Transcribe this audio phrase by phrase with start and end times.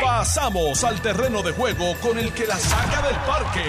[0.00, 3.64] Pasamos al terreno de juego con el que la saca del parque.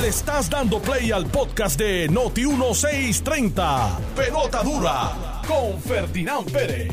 [0.00, 3.98] Le estás dando play al podcast de Noti 1630.
[4.16, 6.92] Pelota dura con Ferdinand Pérez.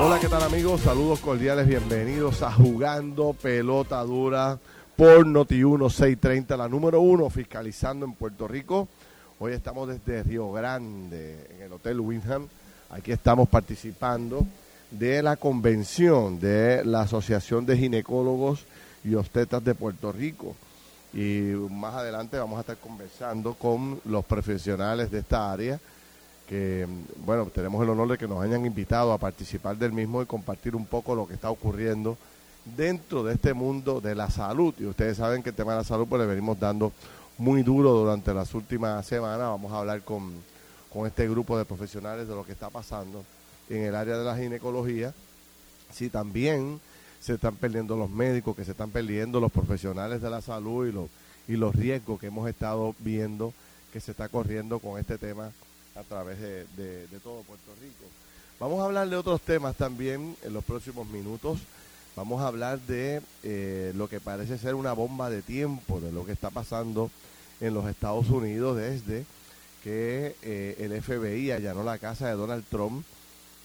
[0.00, 0.82] Hola, ¿qué tal amigos?
[0.82, 4.58] Saludos cordiales, bienvenidos a Jugando Pelota Dura
[4.96, 8.88] por Noti 1630, la número uno fiscalizando en Puerto Rico.
[9.38, 12.46] Hoy estamos desde Río Grande, en el Hotel Windham.
[12.90, 14.46] Aquí estamos participando
[14.90, 18.64] de la convención de la Asociación de Ginecólogos
[19.04, 20.54] y Obstetras de Puerto Rico.
[21.12, 25.78] Y más adelante vamos a estar conversando con los profesionales de esta área,
[26.48, 26.86] que,
[27.24, 30.74] bueno, tenemos el honor de que nos hayan invitado a participar del mismo y compartir
[30.74, 32.16] un poco lo que está ocurriendo
[32.76, 34.74] dentro de este mundo de la salud.
[34.78, 36.92] Y ustedes saben que el tema de la salud pues le venimos dando
[37.38, 39.38] muy duro durante las últimas semanas.
[39.38, 40.32] Vamos a hablar con,
[40.92, 43.24] con este grupo de profesionales de lo que está pasando
[43.70, 45.14] en el área de la ginecología.
[45.90, 46.80] Si también
[47.20, 50.92] se están perdiendo los médicos, que se están perdiendo los profesionales de la salud y
[50.92, 51.08] los,
[51.48, 53.54] y los riesgos que hemos estado viendo
[53.92, 55.50] que se está corriendo con este tema
[55.96, 58.04] a través de, todo Puerto Rico.
[58.58, 61.58] Vamos a hablar de otros temas también en los próximos minutos.
[62.16, 66.24] Vamos a hablar de eh, lo que parece ser una bomba de tiempo, de lo
[66.24, 67.10] que está pasando
[67.60, 69.24] en los Estados Unidos desde
[69.82, 73.04] que eh, el FBI allanó la casa de Donald Trump.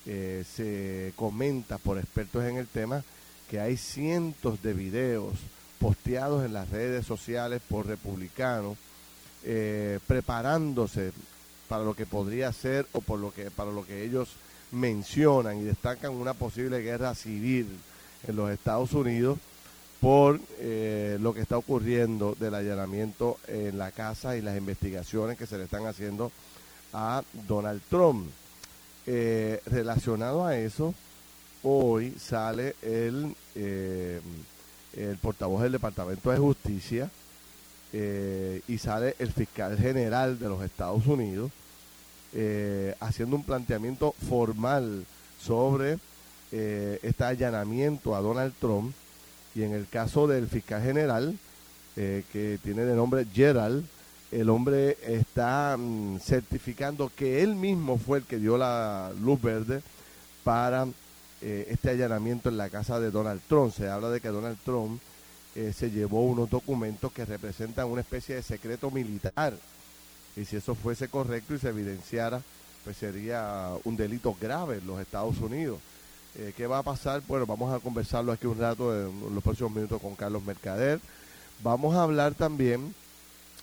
[0.07, 3.03] Eh, se comenta por expertos en el tema
[3.49, 5.33] que hay cientos de videos
[5.79, 8.77] posteados en las redes sociales por republicanos
[9.43, 11.11] eh, preparándose
[11.67, 14.29] para lo que podría ser o por lo que para lo que ellos
[14.71, 17.67] mencionan y destacan una posible guerra civil
[18.27, 19.39] en los Estados Unidos
[20.01, 25.47] por eh, lo que está ocurriendo del allanamiento en la casa y las investigaciones que
[25.47, 26.31] se le están haciendo
[26.93, 28.27] a Donald Trump.
[29.07, 30.95] Eh, relacionado a eso,
[31.61, 34.19] hoy sale el, eh,
[34.97, 37.11] el portavoz del Departamento de Justicia
[37.93, 41.51] eh, y sale el fiscal general de los Estados Unidos
[42.99, 45.05] haciendo un planteamiento formal
[45.41, 45.99] sobre
[46.51, 48.94] este allanamiento a Donald Trump
[49.55, 51.38] y en el caso del fiscal general
[51.95, 53.85] que tiene de nombre Gerald
[54.41, 59.81] el hombre está mm, certificando que él mismo fue el que dio la luz verde
[60.44, 60.88] para
[61.41, 63.74] eh, este allanamiento en la casa de Donald Trump.
[63.74, 65.01] Se habla de que Donald Trump
[65.56, 69.53] eh, se llevó unos documentos que representan una especie de secreto militar.
[70.35, 72.41] Y si eso fuese correcto y se evidenciara,
[72.84, 75.79] pues sería un delito grave en los Estados Unidos.
[76.38, 77.22] Eh, ¿Qué va a pasar?
[77.25, 81.00] Bueno, vamos a conversarlo aquí un rato en los próximos minutos con Carlos Mercader.
[81.63, 82.94] Vamos a hablar también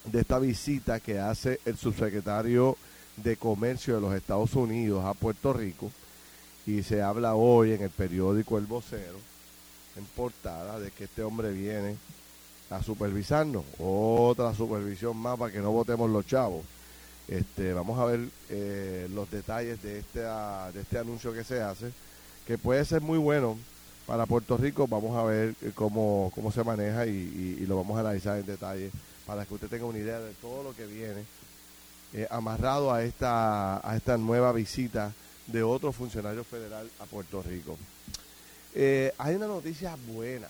[0.04, 2.76] de esta visita que hace el subsecretario
[3.16, 5.90] de Comercio de los Estados Unidos a Puerto Rico
[6.66, 9.18] y se habla hoy en el periódico El Vocero,
[9.96, 11.96] en portada, de que este hombre viene
[12.70, 13.64] a supervisarnos.
[13.78, 16.64] Otra supervisión más para que no votemos los chavos.
[17.28, 18.20] Este, vamos a ver
[18.50, 21.92] eh, los detalles de este, de este anuncio que se hace,
[22.46, 23.58] que puede ser muy bueno
[24.06, 24.86] para Puerto Rico.
[24.86, 28.46] Vamos a ver eh, cómo, cómo se maneja y, y, lo vamos a analizar en
[28.46, 28.90] detalle
[29.32, 31.24] para que usted tenga una idea de todo lo que viene
[32.12, 35.10] eh, amarrado a esta, a esta nueva visita
[35.46, 37.78] de otro funcionario federal a Puerto Rico.
[38.74, 40.48] Eh, hay una noticia buena,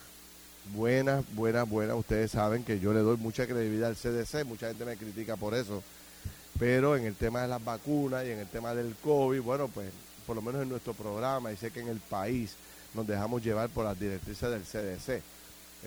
[0.75, 1.95] buena, buena, buena.
[1.95, 5.55] Ustedes saben que yo le doy mucha credibilidad al CDC, mucha gente me critica por
[5.55, 5.81] eso,
[6.59, 9.93] pero en el tema de las vacunas y en el tema del COVID, bueno, pues
[10.27, 12.57] por lo menos en nuestro programa y sé que en el país
[12.95, 15.23] nos dejamos llevar por las directrices del CDC.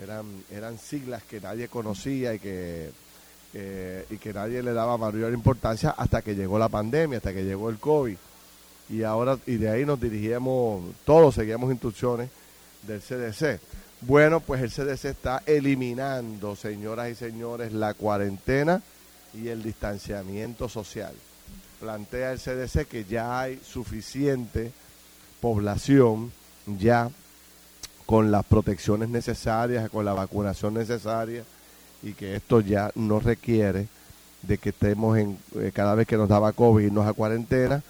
[0.02, 2.90] Eran, eran siglas que nadie conocía y que,
[4.10, 7.70] y que nadie le daba mayor importancia hasta que llegó la pandemia, hasta que llegó
[7.70, 8.16] el COVID
[8.88, 12.30] y ahora y de ahí nos dirigíamos, todos seguíamos instrucciones
[12.82, 13.60] del CDC.
[14.02, 18.82] Bueno, pues el CDC está eliminando, señoras y señores, la cuarentena
[19.34, 21.14] y el distanciamiento social.
[21.80, 24.72] Plantea el CDC que ya hay suficiente
[25.40, 26.32] población
[26.66, 27.10] ya
[28.06, 31.44] con las protecciones necesarias, con la vacunación necesaria
[32.02, 33.88] y que esto ya no requiere
[34.42, 37.82] de que estemos en eh, cada vez que nos daba COVID irnos a cuarentena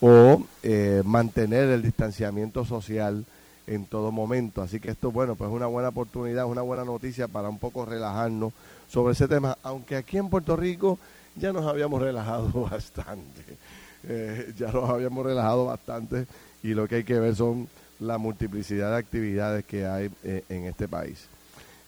[0.00, 3.24] o eh, mantener el distanciamiento social
[3.66, 4.60] en todo momento.
[4.60, 7.86] Así que esto, bueno, pues es una buena oportunidad, una buena noticia para un poco
[7.86, 8.52] relajarnos
[8.88, 10.98] sobre ese tema, aunque aquí en Puerto Rico
[11.36, 13.56] ya nos habíamos relajado bastante,
[14.04, 16.26] eh, ya nos habíamos relajado bastante
[16.62, 17.68] y lo que hay que ver son
[18.02, 21.28] la multiplicidad de actividades que hay eh, en este país.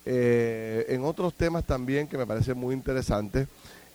[0.06, 3.46] en otros temas también que me parece muy interesante,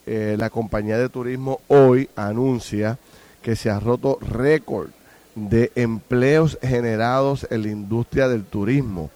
[0.06, 2.98] la compañía de turismo hoy anuncia
[3.44, 4.89] que se ha roto récord
[5.36, 9.10] de empleos generados en la industria del turismo.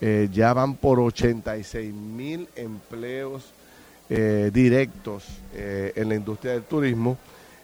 [0.00, 3.52] Eh, ya van por 86 mil empleos
[4.08, 7.18] eh, directos eh, en la industria del turismo.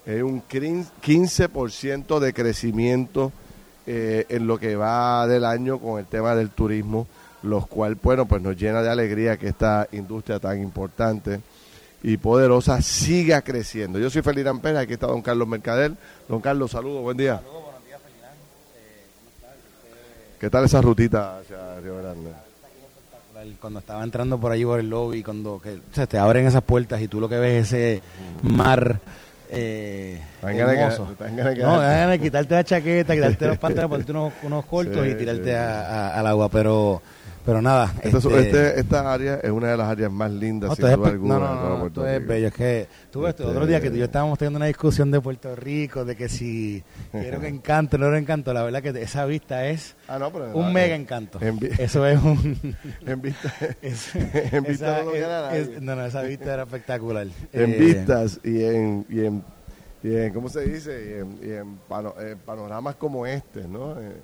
[0.06, 3.32] Un 15% de crecimiento
[3.86, 7.06] en lo que va del año con el tema del turismo,
[7.42, 11.40] lo cual, bueno, pues nos llena de alegría que esta industria tan importante
[12.02, 13.98] y poderosa siga creciendo.
[13.98, 15.92] Yo soy Feliz Pérez, aquí está don Carlos Mercader.
[16.28, 17.36] Don Carlos, saludos, buen día.
[17.38, 18.00] Saludos, buenos días,
[20.38, 22.30] ¿Qué tal esa rutita hacia Río Grande?
[23.60, 27.08] Cuando estaba entrando por allí por el lobby, cuando que, te abren esas puertas y
[27.08, 28.02] tú lo que ves es ese
[28.42, 29.00] mar
[29.50, 31.08] eh, hermoso.
[31.18, 36.26] no, déjame quitarte la chaqueta, quitarte los pantalones, ponerte unos, unos cortos y tirarte al
[36.26, 37.02] agua, pero
[37.46, 37.94] pero nada.
[38.02, 41.38] Este, este, esta área es una de las áreas más lindas, sin duda alguna.
[41.38, 42.48] No, no, no, esto es bello.
[42.48, 46.04] Es que tú ves, otro día que yo estábamos teniendo una discusión de Puerto Rico,
[46.04, 46.82] de que si
[47.12, 48.52] quiero que encanto, no lo encanto.
[48.52, 50.18] La verdad que esa vista es ah,
[50.54, 51.38] un mega encanto.
[51.78, 52.76] Eso es un.
[53.06, 53.54] en vista.
[53.80, 55.02] en vista
[55.80, 57.28] no, no, esa vista era espectacular.
[57.52, 59.44] En eh, vistas y en, y en,
[60.02, 60.32] y en.
[60.32, 61.30] ¿Cómo se dice?
[61.40, 61.78] Y en,
[62.20, 63.92] eh, panoramas como este, ¿no?
[64.00, 64.16] Eh,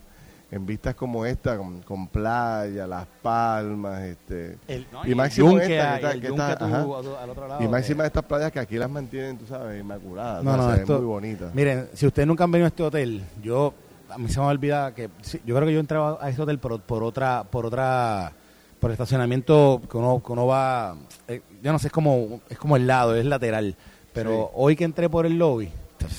[0.53, 4.59] en vistas como esta, con, playa, las palmas, este
[5.07, 8.91] y, máximo esta, que está, al otro lado, y máxima estas playas que aquí las
[8.91, 11.55] mantienen, tú sabes, inmaculadas, no, no, muy bonitas.
[11.55, 13.73] Miren, si ustedes nunca han venido a este hotel, yo
[14.11, 15.09] a mí se me olvida que
[15.43, 18.33] yo creo que yo entraba a este hotel por, por otra por otra
[18.79, 20.97] por el estacionamiento que uno, que uno va,
[21.29, 23.75] eh, yo no sé, es como es como el lado, es lateral,
[24.13, 25.71] pero hoy que entré por el lobby,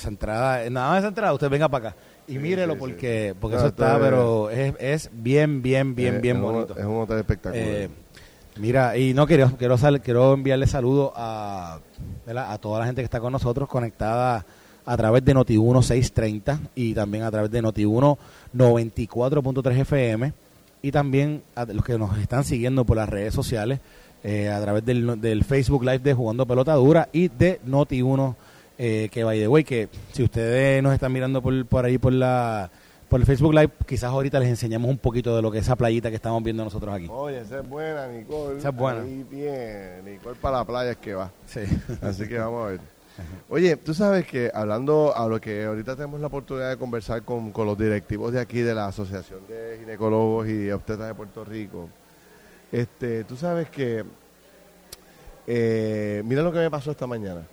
[0.08, 1.96] entrada, nada más esa entrada, usted venga para acá
[2.26, 6.76] y mírelo porque porque eso está, pero es, es bien, bien, bien, bien bonito.
[6.76, 7.66] es un hotel espectacular.
[7.66, 7.88] Eh,
[8.56, 11.80] mira, y no quiero quiero, quiero enviarle saludos a,
[12.26, 14.44] a toda la gente que está con nosotros conectada
[14.86, 18.18] a través de Noti1 630 y también a través de Noti1
[18.54, 20.32] 94.3 FM
[20.82, 23.80] y también a los que nos están siguiendo por las redes sociales
[24.22, 28.34] eh, a través del, del Facebook Live de Jugando Pelota Dura y de Noti1
[28.78, 32.12] eh, que by the way, que si ustedes nos están mirando por, por ahí por
[32.12, 32.70] la
[33.08, 35.76] por el Facebook Live, quizás ahorita les enseñamos un poquito de lo que es esa
[35.76, 37.06] playita que estamos viendo nosotros aquí.
[37.08, 38.58] Oye, esa es buena, Nicole.
[38.58, 39.02] Esa es buena.
[39.02, 41.30] Ahí bien, Nicole para la playa es que va.
[41.46, 41.60] Sí.
[42.02, 42.80] Así que vamos a ver.
[43.48, 47.52] Oye, tú sabes que hablando a lo que ahorita tenemos la oportunidad de conversar con,
[47.52, 51.88] con los directivos de aquí de la Asociación de Ginecólogos y Obstetras de Puerto Rico,
[52.72, 54.04] este, tú sabes que
[55.46, 57.46] eh, mira lo que me pasó esta mañana.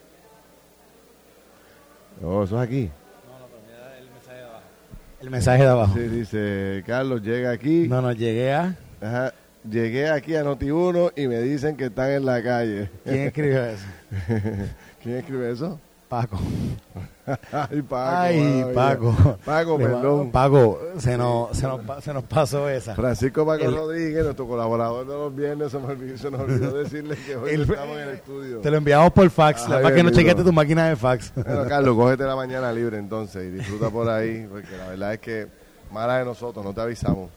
[2.23, 2.89] Oh, eso es aquí.
[3.27, 4.63] No, no, pero mira el mensaje de abajo.
[5.21, 5.93] El mensaje de abajo.
[5.95, 7.87] Sí, dice, Carlos, llega aquí.
[7.87, 8.75] No, no, llegué a...
[9.01, 9.33] Ajá,
[9.69, 12.89] llegué aquí a Noti1 y me dicen que están en la calle.
[13.03, 13.85] ¿Quién escribió eso?
[15.03, 15.79] ¿Quién escribe eso?
[16.07, 16.39] Paco.
[17.51, 18.09] Ay, Paco.
[18.09, 19.37] Ay, Paco.
[19.45, 20.31] Paco, perdón.
[20.31, 22.95] Paco, se nos, se, nos, se nos pasó esa.
[22.95, 27.15] Francisco Paco Rodríguez, nuestro colaborador de los viernes, se, me olvidó, se nos olvidó decirle
[27.15, 28.59] que hoy estamos en el estudio.
[28.59, 31.33] Te lo enviamos por fax, la para que no chequeaste tu máquina de fax.
[31.35, 35.19] Bueno, Carlos, cógete la mañana libre entonces y disfruta por ahí, porque la verdad es
[35.19, 35.47] que
[35.91, 37.29] mala de nosotros, no te avisamos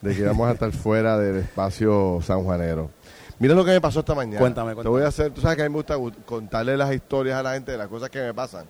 [0.00, 2.90] de que vamos a estar fuera del espacio sanjuanero.
[3.38, 4.40] Mira lo que me pasó esta mañana.
[4.40, 4.82] Cuéntame, cuéntame.
[4.82, 7.42] Te voy a hacer, tú sabes que a mí me gusta contarle las historias a
[7.42, 8.66] la gente de las cosas que me pasan.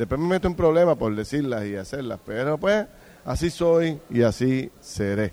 [0.00, 2.86] Después me meto en problemas por decirlas y hacerlas, pero pues
[3.22, 5.30] así soy y así seré.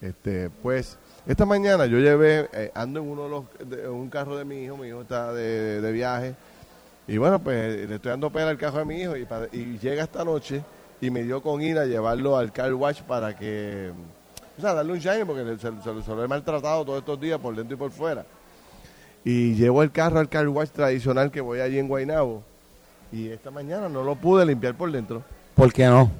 [0.00, 0.98] Este, pues
[1.28, 4.76] esta mañana yo llevé, eh, ando en uno de los, un carro de mi hijo,
[4.76, 6.34] mi hijo está de, viaje,
[7.06, 10.02] y bueno, pues le estoy dando pena al carro de mi hijo y, y llega
[10.02, 10.64] esta noche
[11.00, 13.92] y me dio con ir a llevarlo al car wash para que
[14.58, 15.70] o sea, darle un shine porque se,
[16.12, 18.26] lo he maltratado todos estos días por dentro y por fuera.
[19.24, 22.49] Y llevo el carro al car wash tradicional que voy allí en Guaynabo.
[23.12, 25.22] Y esta mañana no lo pude limpiar por dentro.
[25.54, 26.10] ¿Por qué no?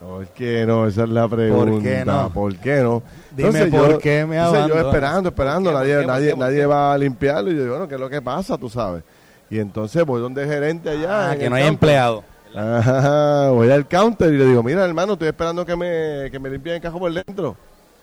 [0.00, 0.86] ¿Por qué no?
[0.86, 1.70] Esa es la pregunta.
[1.70, 2.30] ¿Por qué no?
[2.32, 3.02] ¿Por qué no?
[3.30, 7.52] Dime por qué me entonces yo esperando, esperando, nadie, nadie, nadie va a limpiarlo.
[7.52, 8.58] Y yo digo, bueno, ¿qué es lo que pasa?
[8.58, 9.04] Tú sabes.
[9.48, 11.30] Y entonces voy donde el gerente allá.
[11.30, 12.24] Ah, que no hay empleado.
[12.54, 16.50] Ajá, voy al counter y le digo, mira hermano, estoy esperando que me, que me
[16.50, 17.56] limpien el cajón por dentro.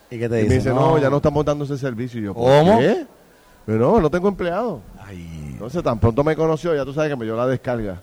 [0.10, 0.50] ¿Y qué te dice?
[0.50, 2.20] me dice, no, ya no estamos dando ese servicio.
[2.20, 2.80] Y yo, ¿cómo?
[2.80, 3.06] ¿qué?
[3.66, 4.82] Pero no, no tengo empleado.
[5.12, 8.02] Entonces, tan pronto me conoció, ya tú sabes que me dio la descarga.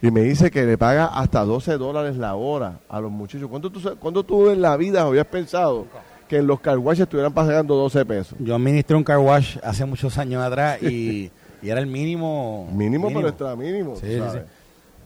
[0.00, 3.48] Y me dice que le paga hasta 12 dólares la hora a los muchachos.
[3.48, 5.86] ¿Cuándo tú, ¿cuándo tú en la vida habías pensado
[6.28, 8.38] que en los car estuvieran pagando 12 pesos?
[8.38, 11.30] Yo administré un car wash hace muchos años atrás y,
[11.62, 12.68] era el mínimo.
[12.72, 13.96] Mínimo, pero extra mínimo.
[13.96, 14.38] Sí, sí, sí.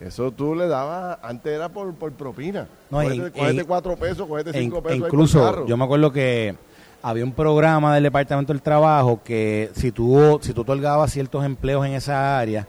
[0.00, 2.66] Eso tú le dabas, antes era por, por propina.
[2.90, 4.98] No, cogete, cuatro pesos, cogete cinco pesos.
[4.98, 6.56] Incluso, yo me acuerdo que
[7.02, 11.86] había un programa del Departamento del Trabajo que si tú, si tú otorgabas ciertos empleos
[11.86, 12.66] en esa área,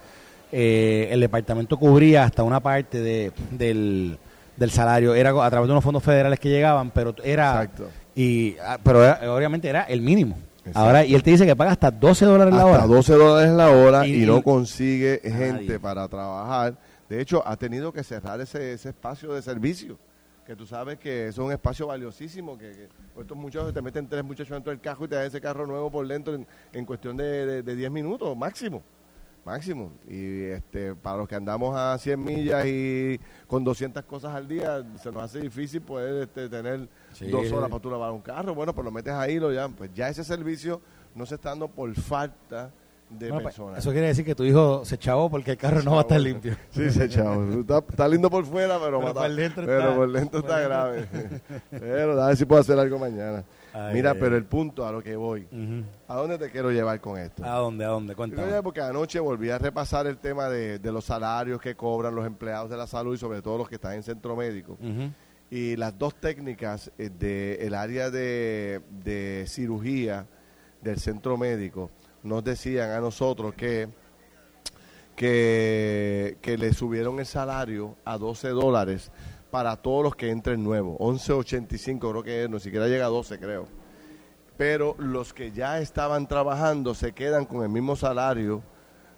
[0.56, 4.18] eh, el departamento cubría hasta una parte de, del,
[4.56, 5.16] del salario.
[5.16, 7.64] Era a través de unos fondos federales que llegaban, pero era...
[7.64, 7.90] Exacto.
[8.16, 10.38] Y, ah, pero era- obviamente era el mínimo.
[10.76, 12.88] Ahora, y él te dice que paga hasta 12 dólares la hasta hora.
[12.88, 15.36] 12 dólares la hora y, Y- no consigue Nadie.
[15.46, 16.76] gente para trabajar.
[17.10, 19.98] De hecho, ha tenido que cerrar ese, ese espacio de servicio,
[20.48, 24.24] que tú sabes que es un espacio valiosísimo, que, que estos muchachos te meten tres
[24.24, 27.18] muchachos dentro del carro y te dan ese carro nuevo por dentro en, en cuestión
[27.18, 28.82] de, de, de 10 minutos máximo.
[29.46, 29.92] Máximo.
[30.08, 34.84] Y este para los que andamos a 100 millas y con 200 cosas al día,
[35.02, 37.28] se nos hace difícil poder este, tener Sí.
[37.30, 38.56] dos horas para tú lavar un carro.
[38.56, 39.74] Bueno, pues lo metes ahí, lo llaman.
[39.74, 40.82] Pues ya ese servicio
[41.14, 42.72] no se está dando por falta
[43.10, 43.80] de Bueno, pues, personas.
[43.80, 46.20] eso quiere decir que tu hijo se chavó porque el carro no va a estar
[46.22, 46.56] limpio.
[46.72, 47.60] Sí, se chavo.
[47.60, 50.60] Está, está lindo por fuera, pero, Pero mata- por dentro pero está- por dentro está
[50.62, 51.08] grave.
[51.70, 53.44] pero a ver si puedo hacer algo mañana.
[53.74, 55.48] Ay, Mira, ay, pero el punto a lo que voy.
[56.08, 57.44] ¿A dónde te quiero llevar con esto?
[57.44, 57.84] ¿A dónde?
[57.84, 58.16] ¿A dónde?
[58.16, 58.62] Cuéntame.
[58.62, 62.70] Porque anoche volví a repasar el tema de, de los salarios que cobran los empleados
[62.70, 64.78] de la salud y sobre todo los que están en centro médico.
[65.50, 70.26] Y las dos técnicas eh, del área de, de cirugía
[70.82, 71.90] del centro médico
[72.24, 73.88] nos decían a nosotros que,
[75.16, 79.12] que, que le subieron el salario a 12 dólares
[79.54, 80.98] para todos los que entren nuevos.
[80.98, 83.68] 11.85 creo que es, no siquiera llega a 12 creo.
[84.58, 88.64] Pero los que ya estaban trabajando se quedan con el mismo salario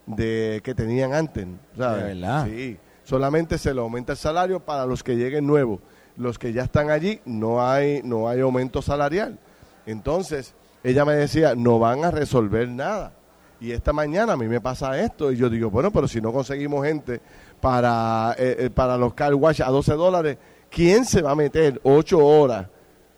[0.05, 1.47] de que tenían antes.
[1.77, 2.03] ¿sabes?
[2.03, 2.47] ¿De verdad?
[2.47, 2.77] Sí.
[3.05, 5.79] Solamente se le aumenta el salario para los que lleguen nuevos.
[6.17, 9.39] Los que ya están allí no hay no hay aumento salarial.
[9.85, 13.13] Entonces, ella me decía, no van a resolver nada.
[13.61, 16.33] Y esta mañana a mí me pasa esto y yo digo, bueno, pero si no
[16.33, 17.21] conseguimos gente
[17.65, 20.37] para, eh, eh, para los car wash a 12 dólares,
[20.69, 22.67] ¿quién se va a meter 8 horas?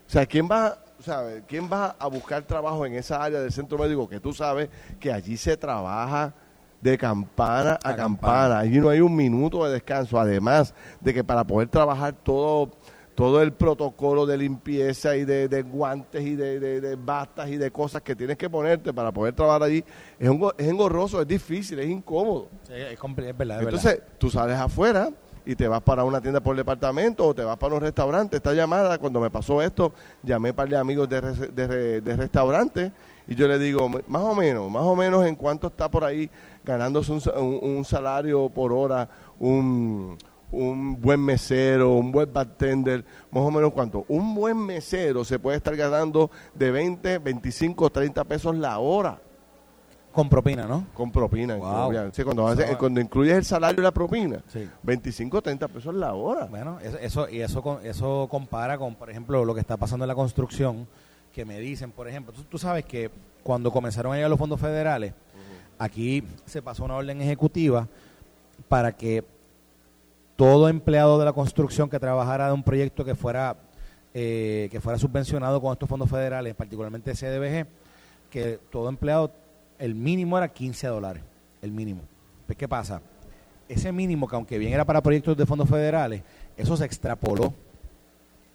[0.08, 3.78] O sea, ¿quién va, sabe, ¿quién va a buscar trabajo en esa área del centro
[3.78, 4.70] médico que tú sabes
[5.02, 6.34] que allí se trabaja
[6.80, 7.98] de campana a, A campana.
[7.98, 8.60] campana.
[8.60, 10.18] Allí no hay un minuto de descanso.
[10.18, 12.72] Además de que para poder trabajar todo
[13.18, 17.58] todo el protocolo de limpieza y de, de guantes y de, de, de batas y
[17.58, 19.84] de cosas que tienes que ponerte para poder trabajar allí
[20.20, 22.48] es, un, es engorroso, es difícil, es incómodo.
[22.68, 25.10] Sí, es, es verdad, es Entonces, tú sales afuera
[25.48, 28.38] y te vas para una tienda por departamento o te vas para un restaurante.
[28.38, 32.92] Esta llamada, cuando me pasó esto, llamé para de amigos de, de, de restaurante
[33.28, 36.30] y yo le digo, más o menos, más o menos en cuánto está por ahí
[36.64, 39.10] ganándose un- un salario por hora,
[39.40, 40.18] un,
[40.52, 44.06] un buen mesero, un buen bartender, más o menos cuánto.
[44.08, 49.20] Un buen mesero se puede estar ganando de 20, 25, 30 pesos la hora.
[50.14, 50.88] Con propina, ¿no?
[50.96, 51.58] con propina.
[51.58, 51.94] Wow.
[52.12, 54.68] Sí, cuando, hace- Eso- cuando incluyes el salario y la propina, Sí.
[54.82, 56.46] 25, 30 pesos la hora.
[56.46, 60.06] Bueno, eso, eso y eso con- eso compara con, por ejemplo, lo que está pasando
[60.06, 60.88] en la construcción,
[61.32, 63.12] que me dicen, por ejemplo, tú, tú sabes que
[63.44, 65.14] cuando comenzaron a llegar los fondos federales,
[65.78, 67.88] aquí se pasó una orden ejecutiva
[68.68, 69.24] para que
[70.38, 73.58] todo empleado de la construcción que trabajara de un proyecto que fuera
[74.14, 77.68] eh, que fuera subvencionado con estos fondos federales, particularmente CDBG,
[78.32, 79.32] que todo empleado,
[79.78, 81.22] el mínimo era 15 dólares,
[81.62, 82.02] el mínimo.
[82.46, 83.02] Pues, ¿Qué pasa?
[83.68, 86.24] Ese mínimo, que aunque bien era para proyectos de fondos federales,
[86.56, 87.54] eso se extrapoló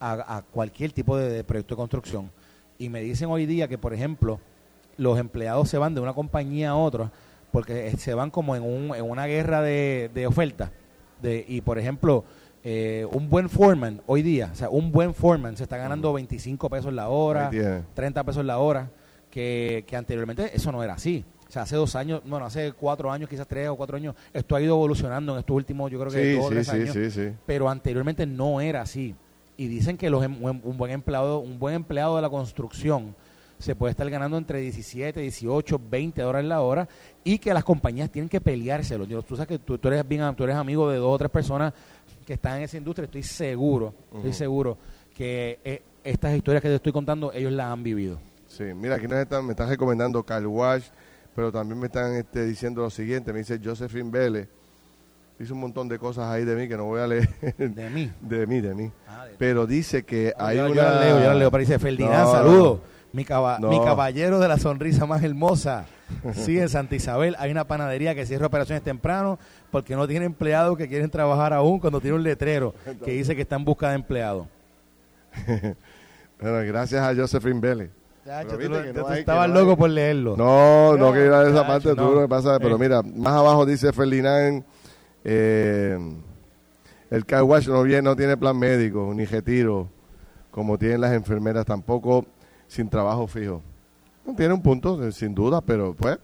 [0.01, 2.31] a, cualquier tipo de, de proyecto de construcción.
[2.77, 4.41] Y me dicen hoy día que, por ejemplo,
[4.97, 7.13] los empleados se van de una compañía a otra
[7.53, 10.71] porque eh, se van como en, un, en una guerra de, de ofertas.
[11.23, 12.25] De, y, por ejemplo,
[12.65, 16.69] eh, un buen foreman hoy día, o sea, un buen foreman se está ganando 25
[16.69, 17.83] pesos la hora, Ahí tiene.
[17.95, 18.91] 30 pesos la hora,
[19.31, 21.25] que, que anteriormente eso no era así.
[21.49, 24.57] O sea, hace dos años, bueno, hace cuatro años, quizás tres o cuatro años, esto
[24.57, 26.93] ha ido evolucionando en estos últimos, yo creo que Sí, dos sí, tres sí, años
[26.95, 27.29] sí, sí.
[27.47, 29.15] pero anteriormente no era así.
[29.59, 33.15] Y dicen que los, em- un buen empleado, un buen empleado de la construcción
[33.63, 36.89] se puede estar ganando entre 17, 18, 20 dólares la hora
[37.25, 39.05] y que las compañías tienen que peleárselo.
[39.05, 41.31] Yo, tú sabes que tú, tú eres bien, tú eres amigo de dos o tres
[41.31, 41.73] personas
[42.27, 43.05] que están en esa industria.
[43.07, 44.77] Estoy seguro, estoy seguro
[45.15, 48.19] que eh, estas historias que te estoy contando ellos las han vivido.
[48.49, 50.85] Sí, mira, aquí nos están, me están recomendando Car Wash,
[51.35, 54.49] pero también me están este, diciendo lo siguiente, me dice Josephine Vélez,
[55.39, 58.11] dice un montón de cosas ahí de mí que no voy a leer, De mí.
[58.21, 60.83] de mí, de mí, Ah, de- pero dice que hay yo, yo una...
[60.83, 62.81] la leo, yo la leo, pero dice Ferdinand, No, saludo.
[63.13, 63.69] Mi, caba- No.
[63.69, 65.85] mi caballero de la sonrisa más hermosa.
[66.35, 69.39] Sí, en Santa Isabel hay una panadería que cierra operaciones temprano
[69.71, 73.43] porque no tiene empleados que quieren trabajar aún cuando tiene un letrero que dice que
[73.43, 74.47] está en busca de empleados.
[76.41, 77.91] Bueno, gracias a Josephine Vélez.
[78.25, 80.37] Chacho, Pero tú, lo- que tú no hay- que estabas no hay- loco por leerlo.
[80.37, 82.21] No, no No, quiero ir a esa chacho, parte, tú no.
[82.23, 82.79] que pasa, pero Eh.
[82.81, 84.65] mira, más abajo dice Ferdinand,
[85.23, 85.97] eh,
[87.11, 89.89] el car wash no, viene, no tiene plan médico, ni retiro,
[90.51, 92.27] como tienen las enfermeras, tampoco
[92.73, 93.61] sin trabajo fijo.
[94.25, 96.19] No tiene un punto, eh, sin duda, pero pues,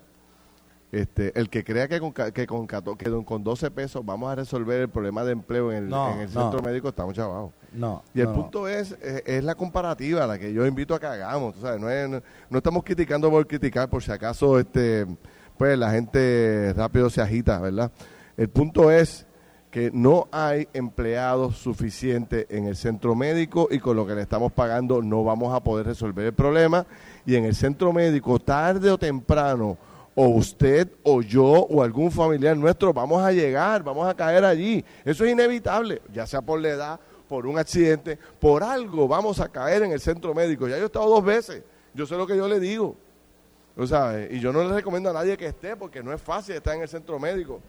[0.90, 4.80] Este, el que crea que con, que con, que con 12 pesos vamos a resolver
[4.80, 7.52] el problema de empleo en el, centro médico, estamos chavados.
[7.74, 8.02] No.
[8.14, 11.56] Y el punto es, es, la comparativa, la que yo invito a que hagamos.
[11.60, 15.06] No, no estamos criticando por criticar, por si acaso este
[15.58, 17.92] pues la gente rápido se agita, ¿verdad?
[18.38, 19.26] El punto es
[19.70, 24.52] que no hay empleados suficientes en el centro médico y con lo que le estamos
[24.52, 26.86] pagando no vamos a poder resolver el problema.
[27.26, 29.76] Y en el centro médico, tarde o temprano,
[30.14, 34.84] o usted o yo o algún familiar nuestro vamos a llegar, vamos a caer allí.
[35.04, 39.48] Eso es inevitable, ya sea por la edad, por un accidente, por algo vamos a
[39.48, 40.66] caer en el centro médico.
[40.66, 41.62] Ya yo he estado dos veces,
[41.94, 42.96] yo sé lo que yo le digo.
[43.76, 46.56] O sea, y yo no le recomiendo a nadie que esté porque no es fácil
[46.56, 47.60] estar en el centro médico.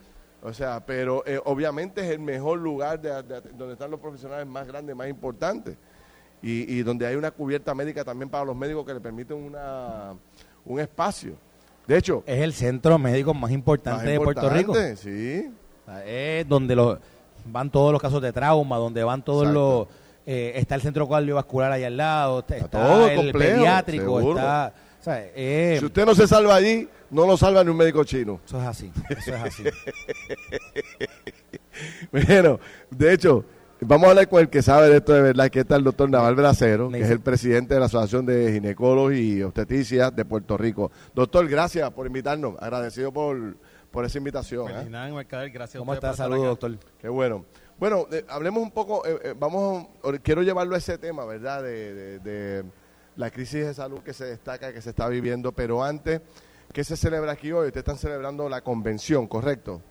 [0.42, 3.10] O sea, pero eh, obviamente es el mejor lugar de,
[3.58, 5.76] donde están los profesionales más grandes, más importantes.
[6.42, 10.14] Y, donde hay una cubierta médica también para los médicos que le permiten una,
[10.64, 11.34] un espacio.
[11.86, 14.74] De hecho, es el centro médico más importante, de Puerto Rico.
[14.96, 15.52] Sí.
[16.06, 16.98] es donde los,
[17.46, 19.88] van todos los casos de trauma, donde van todos los.
[20.26, 24.74] Eh, está el centro cardiovascular ahí al lado, está, todo el pediátrico, está
[25.08, 28.40] eh, si usted no se salva allí, no lo salva ni un médico chino.
[28.46, 29.64] Eso es así, eso es así.
[32.12, 33.46] bueno, de hecho,
[33.82, 36.10] vamos a hablar con el que sabe de esto de verdad, que está el doctor
[36.10, 40.58] Naval Bracero, que es el presidente de la Asociación de Ginecólogos y Obstetricia de Puerto
[40.58, 40.92] Rico.
[41.14, 43.58] Doctor, gracias por invitarnos, agradecido por,
[43.92, 44.70] por esa invitación.
[44.70, 45.50] ¿eh?
[45.52, 46.14] gracias ¿Cómo está?
[46.14, 46.78] Saludos, doctor.
[47.00, 47.46] Qué bueno.
[47.80, 49.88] Bueno, hablemos un poco, eh, vamos,
[50.22, 51.64] quiero llevarlo a ese tema, ¿verdad?
[51.64, 52.66] de
[53.20, 56.22] la crisis de salud que se destaca, que se está viviendo, pero antes,
[56.74, 57.68] ¿qué se celebra aquí hoy?
[57.68, 59.82] Ustedes están celebrando la convención, ¿correcto?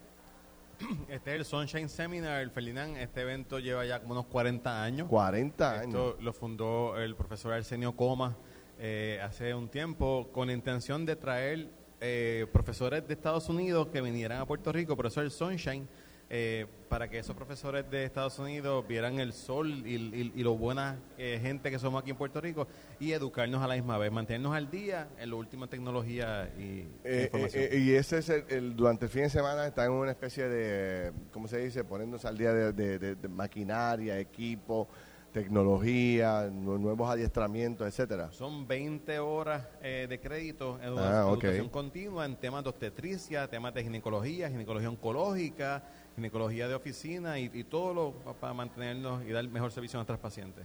[1.08, 2.97] Este es el Sunshine Seminar, el Ferdinand.
[2.97, 5.08] Este evento lleva ya como unos 40 años.
[5.08, 5.85] 40 años.
[5.87, 8.37] Esto lo fundó el profesor Arsenio Coma
[8.78, 11.68] eh, hace un tiempo con la intención de traer
[12.00, 14.97] eh, profesores de Estados Unidos que vinieran a Puerto Rico.
[14.97, 15.88] Por eso el Sunshine
[16.30, 21.38] eh, para que esos profesores de Estados Unidos vieran el sol y, lo buena eh,
[21.40, 22.66] gente que somos aquí en Puerto Rico
[23.00, 27.24] y educarnos a la misma vez, mantenernos al día en la última tecnología y eh,
[27.24, 27.64] información.
[27.72, 31.48] y ese es el, durante el fin de semana están en una especie de, ¿cómo
[31.48, 31.83] se dice?
[31.83, 34.88] Poniéndose al día de, maquinaria, equipo,
[35.33, 38.31] tecnología, nuevos adiestramientos, etcétera.
[38.33, 43.83] Son 20 horas de crédito en ah, educación continua en temas de obstetricia, temas de
[43.83, 45.85] ginecología, ginecología oncológica,
[46.18, 50.64] ginecología de oficina y, todo lo para mantenernos y dar mejor servicio a nuestros pacientes.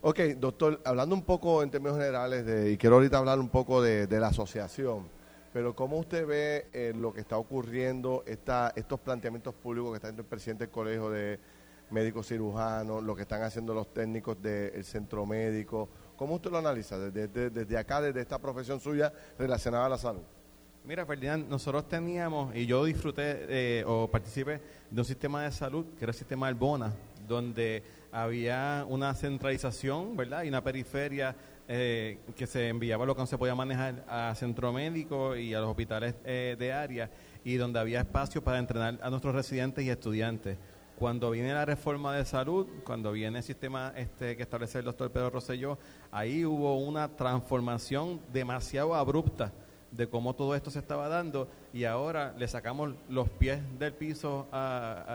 [0.00, 3.82] Ok, doctor, hablando un poco en términos generales, de, y quiero ahorita hablar un poco
[3.82, 5.08] de, la asociación,
[5.52, 10.08] pero ¿cómo usted ve eh, lo que está ocurriendo, esta, estos planteamientos públicos que está
[10.08, 11.40] haciendo el presidente del Colegio de
[11.90, 15.88] Médicos Cirujanos, lo que están haciendo los técnicos del centro médico?
[16.16, 20.22] ¿Cómo usted lo analiza desde, desde acá, desde esta profesión suya relacionada a la salud?
[20.86, 25.86] Mira, Ferdinand, nosotros teníamos, y yo disfruté eh, o participé de un sistema de salud,
[25.96, 26.92] que era el sistema del BONA,
[27.26, 30.42] donde había una centralización, ¿verdad?
[30.42, 31.34] Y una periferia
[31.66, 35.60] eh, que se enviaba lo que no se podía manejar a centro médico y a
[35.60, 37.10] los hospitales eh, de área,
[37.46, 40.58] y donde había espacio para entrenar a nuestros residentes y estudiantes.
[40.98, 45.10] Cuando viene la reforma de salud, cuando viene el sistema este que establece el doctor
[45.10, 45.78] Pedro Rosselló,
[46.12, 49.50] ahí hubo una transformación demasiado abrupta
[49.96, 54.46] de cómo todo esto se estaba dando y ahora le sacamos los pies del piso,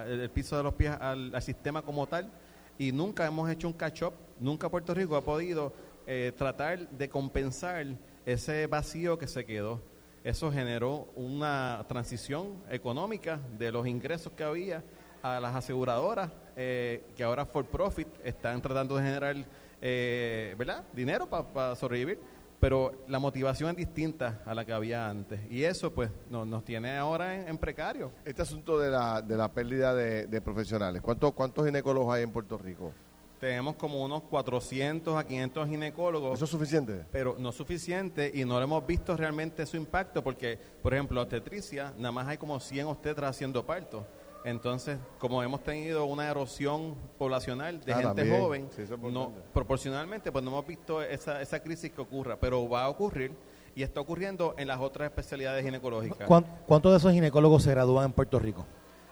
[0.08, 2.30] el piso de los pies al, sistema como tal
[2.78, 5.74] y nunca hemos hecho un catch-up, nunca Puerto Rico ha podido
[6.08, 7.86] eh, tratar de compensar
[8.26, 9.82] ese vacío que se quedó.
[10.24, 14.84] Eso generó una transición económica de los ingresos que había
[15.22, 19.36] a las aseguradoras eh, que ahora for profit están tratando de generar
[19.82, 20.84] eh, ¿verdad?
[20.94, 22.20] dinero para sobrevivir
[22.60, 25.39] pero la motivación es distinta a la que había antes.
[25.50, 28.12] Y eso pues nos tiene ahora en, precario.
[28.26, 32.58] Este asunto de la, de la pérdida de, profesionales, ¿cuántos, ¿cuántos ginecólogos hay en Puerto
[32.58, 32.93] Rico?
[33.39, 36.34] Tenemos como unos 400 a 500 ginecólogos.
[36.34, 37.06] ¿Eso es suficiente?
[37.10, 41.93] Pero no es suficiente y no hemos visto realmente su impacto porque, por ejemplo, obstetricia,
[41.98, 44.06] nada más hay como 100 obstetras haciendo parto.
[44.43, 48.69] Entonces, como hemos tenido una erosión poblacional de ah, gente joven,
[49.12, 53.34] no, proporcionalmente, pues no hemos visto esa, esa crisis que ocurra, pero va a ocurrir
[53.75, 56.28] y está ocurriendo en las otras especialidades ginecológicas.
[56.28, 58.65] ¿Cuántos de esos ginecólogos se gradúan en Puerto Rico?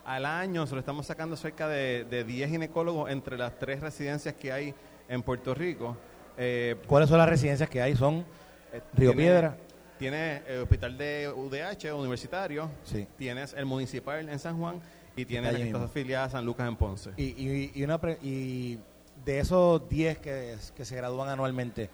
[0.05, 4.35] Al año se lo estamos sacando cerca de, de 10 ginecólogos entre las tres residencias
[4.35, 4.73] que hay
[5.09, 5.97] en Puerto Rico.
[6.37, 7.95] Eh, ¿Cuáles son las residencias que hay?
[7.95, 8.25] ¿Son
[8.71, 9.57] eh, Río Piedra?
[9.97, 12.69] Tiene el hospital de UDH, universitario.
[12.83, 13.07] Sí.
[13.17, 14.79] Tienes el municipal en San Juan
[15.17, 17.09] y tiene las afiliadas a San Lucas en Ponce.
[17.17, 18.77] Y, y, una y
[19.25, 21.89] de esos 10 que, que se gradúan anualmente,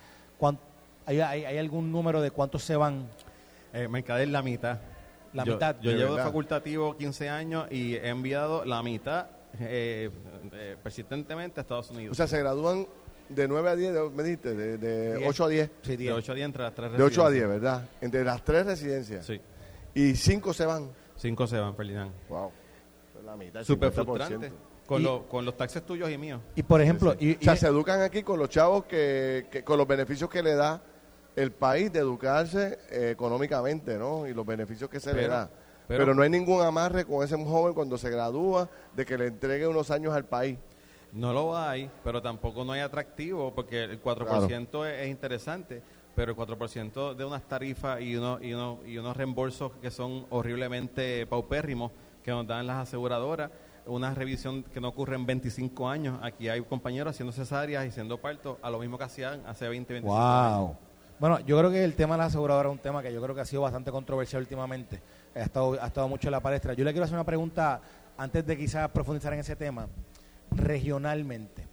[1.05, 3.07] ¿hay, hay, hay algún número de cuántos se van?
[3.73, 4.77] Eh, Mercader la mitad.
[5.33, 5.77] La yo, mitad.
[5.81, 6.25] Yo de llevo de verdad.
[6.27, 9.27] facultativo 15 años y he enviado la mitad
[9.59, 10.11] eh,
[10.51, 12.11] eh, persistentemente a Estados Unidos.
[12.11, 12.85] O sea, se gradúan
[13.29, 15.29] de 9 a 10, me dijiste, de, de Diez.
[15.29, 15.71] 8 a 10.
[15.81, 16.13] Sí, de tiene.
[16.13, 17.49] 8 a 10 entre las tres De 8 a 10, residencias.
[17.49, 17.89] ¿verdad?
[18.01, 19.25] Entre las tres residencias.
[19.25, 19.41] Sí.
[19.95, 20.89] Y 5 se van.
[21.15, 22.11] Cinco se van, Ferdinand.
[22.27, 22.51] Wow.
[23.33, 24.05] La mitad, Súper 50%.
[24.05, 24.51] frustrante.
[24.85, 26.39] Con, Y- lo- con los taxes tuyos y míos.
[26.55, 29.63] Y por ejemplo, y- o sea, y- se educan aquí con los chavos que, que-
[29.63, 30.83] con los beneficios que le da
[31.35, 34.27] el país de educarse eh, económicamente, ¿no?
[34.27, 35.49] Y los beneficios que se le da.
[35.87, 39.27] Pero, pero- no hay ningún amarre con ese joven cuando se gradúa de que le
[39.27, 40.59] entregue unos años al país.
[41.11, 45.81] No lo hay, pero tampoco no hay atractivo porque el 4% es, es interesante,
[46.15, 50.27] pero el 4% de unas tarifas y, uno, y, uno, y unos reembolsos que son
[50.29, 51.91] horriblemente paupérrimos
[52.23, 53.51] que nos dan las aseguradoras,
[53.85, 56.19] una revisión que no ocurre en 25 años.
[56.23, 59.93] Aquí hay compañeros haciendo cesáreas y haciendo partos a lo mismo que hacían hace 20,
[59.93, 60.57] 25 años.
[60.59, 60.77] Wow.
[61.19, 63.35] Bueno, yo creo que el tema de la aseguradora es un tema que yo creo
[63.35, 65.01] que ha sido bastante controversial últimamente.
[65.35, 66.73] Ha estado, ha estado mucho en la palestra.
[66.73, 67.81] Yo le quiero hacer una pregunta
[68.17, 69.87] antes de quizás profundizar en ese tema.
[70.51, 71.67] Regionalmente,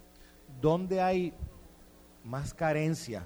[0.60, 1.32] ¿dónde hay
[2.24, 3.24] más carencia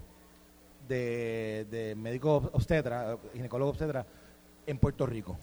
[0.88, 4.06] de, de médicos obstetra, ginecólogos obstetra
[4.66, 5.36] en Puerto Rico?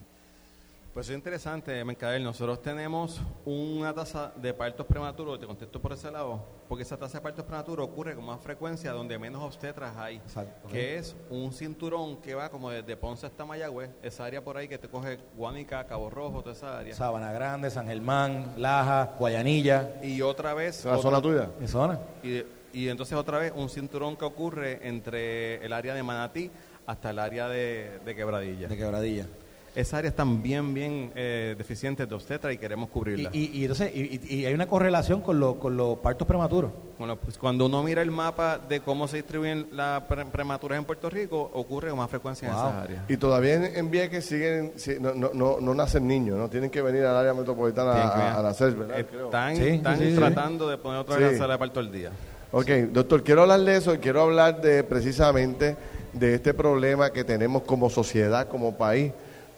[0.92, 2.20] Pues es interesante, Mercader.
[2.20, 7.16] Nosotros tenemos una tasa de partos prematuros, te contesto por ese lado, porque esa tasa
[7.16, 10.68] de partos prematuros ocurre con más frecuencia donde menos obstetras hay, Exacto.
[10.68, 14.68] que es un cinturón que va como desde Ponce hasta Mayagüez, esa área por ahí
[14.68, 16.94] que te coge Guánica, Cabo Rojo, toda esa área.
[16.94, 19.94] Sabana Grande, San Germán, Laja, Guayanilla.
[20.02, 20.80] Y otra vez...
[20.80, 21.48] ¿Es la zona tuya?
[21.58, 21.98] ¿Mi zona?
[22.22, 22.42] Y,
[22.74, 26.50] y entonces otra vez un cinturón que ocurre entre el área de Manatí
[26.84, 28.68] hasta el área de, de Quebradilla.
[28.68, 29.26] De Quebradilla.
[29.74, 33.30] Esa área están bien, bien eh, deficientes de obstetra y queremos Y, cubrirla.
[33.32, 36.70] y, y entonces, y, y- hay una correlación con, lo- con los partos prematuros.
[36.98, 40.84] Bueno, pues cuando uno mira el mapa de cómo se distribuyen las pre- prematuras en
[40.84, 43.04] Puerto Rico, ocurre con más frecuencia en esas áreas.
[43.08, 46.50] Y todavía en, en Vieques siguen, si- no, no, no, no nacen niños, ¿no?
[46.50, 49.06] Tienen que venir al área metropolitana a, a nacer, ¿verdad?
[49.10, 49.24] Creo.
[49.26, 50.16] Están, Sí, están sí, sí, sí.
[50.18, 51.32] tratando de poner otra vez Sí.
[51.36, 52.10] la sala de parto al día.
[52.50, 55.76] Ok, doctor, quiero hablar de eso y quiero hablar de precisamente
[56.12, 59.12] de este problema que tenemos como sociedad, como país,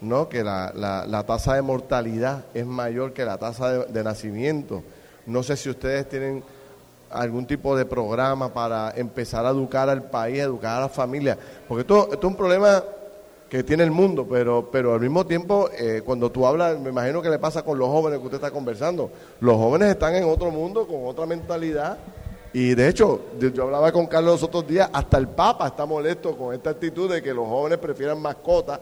[0.05, 0.29] ¿no?
[0.29, 4.83] Que la, la, tasa de mortalidad es mayor que la tasa de, nacimiento.
[5.25, 6.43] No sé si ustedes tienen
[7.09, 11.37] algún tipo de programa para empezar a educar al país, educar a la familia,
[11.67, 12.83] porque esto, esto es un problema
[13.49, 17.21] que tiene el mundo, pero, pero al mismo tiempo, eh, cuando tú hablas, me imagino
[17.21, 20.51] que le pasa con los jóvenes que usted está conversando, los jóvenes están en otro
[20.51, 21.97] mundo, con otra mentalidad,
[22.55, 26.37] y de hecho, yo hablaba con Carlos los otros días, hasta el Papa está molesto
[26.37, 28.79] con esta actitud de que los jóvenes prefieran mascotas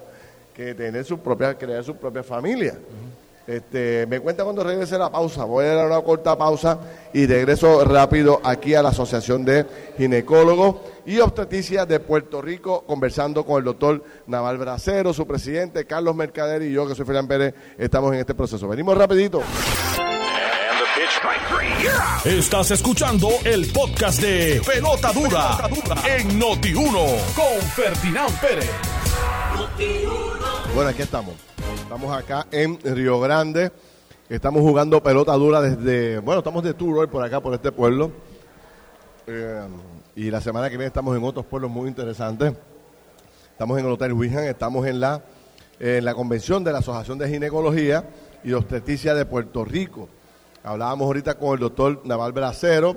[0.54, 2.76] que tener su propia, crear su propia familia.
[3.46, 5.44] Este, me cuenta cuando regrese la pausa.
[5.44, 6.80] Voy a dar una corta pausa
[7.14, 9.66] y regreso rápido aquí a la Asociación de
[9.98, 16.16] Ginecólogos y Obstetricia de Puerto Rico, conversando con el doctor Naval Bracero, su presidente, Carlos
[16.16, 18.68] Mercader y yo, que soy Fernán Pérez, estamos en este proceso.
[18.68, 19.42] Venimos rapidito.
[22.24, 25.70] Estás escuchando el podcast de Pelota Dura,
[26.08, 28.72] en Noti1 con Ferdinand Pérez.
[30.74, 31.36] Bueno, aquí estamos.
[31.84, 33.72] Estamos acá en Río Grande.
[34.28, 36.18] Estamos jugando pelota dura desde.
[36.18, 38.12] Bueno, estamos de tour hoy por acá, por este pueblo.
[39.28, 39.68] Eh,
[40.16, 42.54] y la semana que viene estamos en otros pueblos muy interesantes.
[43.52, 45.22] Estamos en el Hotel Wijan, estamos en la,
[45.80, 48.10] en la convención de la Asociación de Ginecología
[48.44, 50.10] y Obstetricia de Puerto Rico.
[50.64, 52.96] Hablábamos ahorita con el doctor Naval Bracero.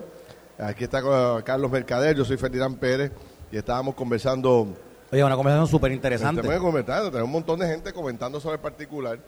[0.59, 1.03] Aquí está
[1.45, 3.13] Carlos Mercader, yo soy Ferdinand Pérez.
[3.53, 4.67] Y estábamos conversando
[5.13, 6.41] Oye, una conversación súper interesante.
[6.41, 9.19] Estamos comentando, tenemos un montón de gente comentando sobre el particular,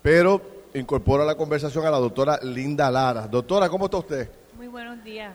[0.00, 0.40] pero
[0.74, 3.26] incorpora a la conversación a la doctora Linda Lara.
[3.26, 4.30] Doctora, ¿cómo está usted?
[4.56, 5.34] Muy buenos días.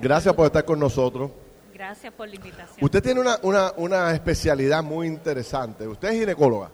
[0.00, 1.30] Gracias por estar con nosotros.
[1.72, 2.78] Gracias por la invitación.
[2.84, 5.86] Usted tiene una, una, una especialidad muy interesante.
[5.88, 6.70] Usted es ginecóloga,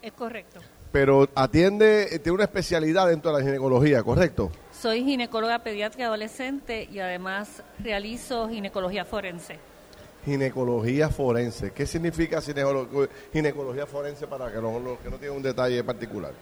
[0.00, 0.60] Es correcto.
[0.90, 4.50] pero atiende, eh, tiene una especialidad dentro de la ginecología, ¿correcto?
[4.78, 9.58] Soy ginecóloga pediátrica adolescente y además realizo ginecología forense.
[10.24, 11.72] Ginecología forense.
[11.72, 16.32] ¿Qué significa ginecolo- ginecología forense para que los que no tienen un detalle particular?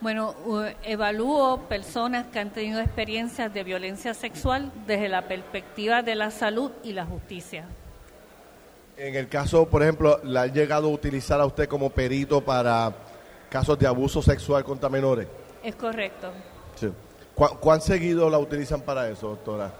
[0.00, 0.34] Bueno,
[0.82, 6.70] evalúo personas que han tenido experiencias de violencia sexual desde la perspectiva de la salud
[6.82, 7.66] y la justicia.
[8.96, 12.92] En el caso, por ejemplo, ¿la han llegado a utilizar a usted como perito para
[13.50, 15.26] casos de abuso sexual contra menores?
[15.62, 16.30] Es correcto.
[16.76, 16.88] Sí.
[17.34, 19.70] ¿Cuán, cuán seguido la utilizan para eso, doctora?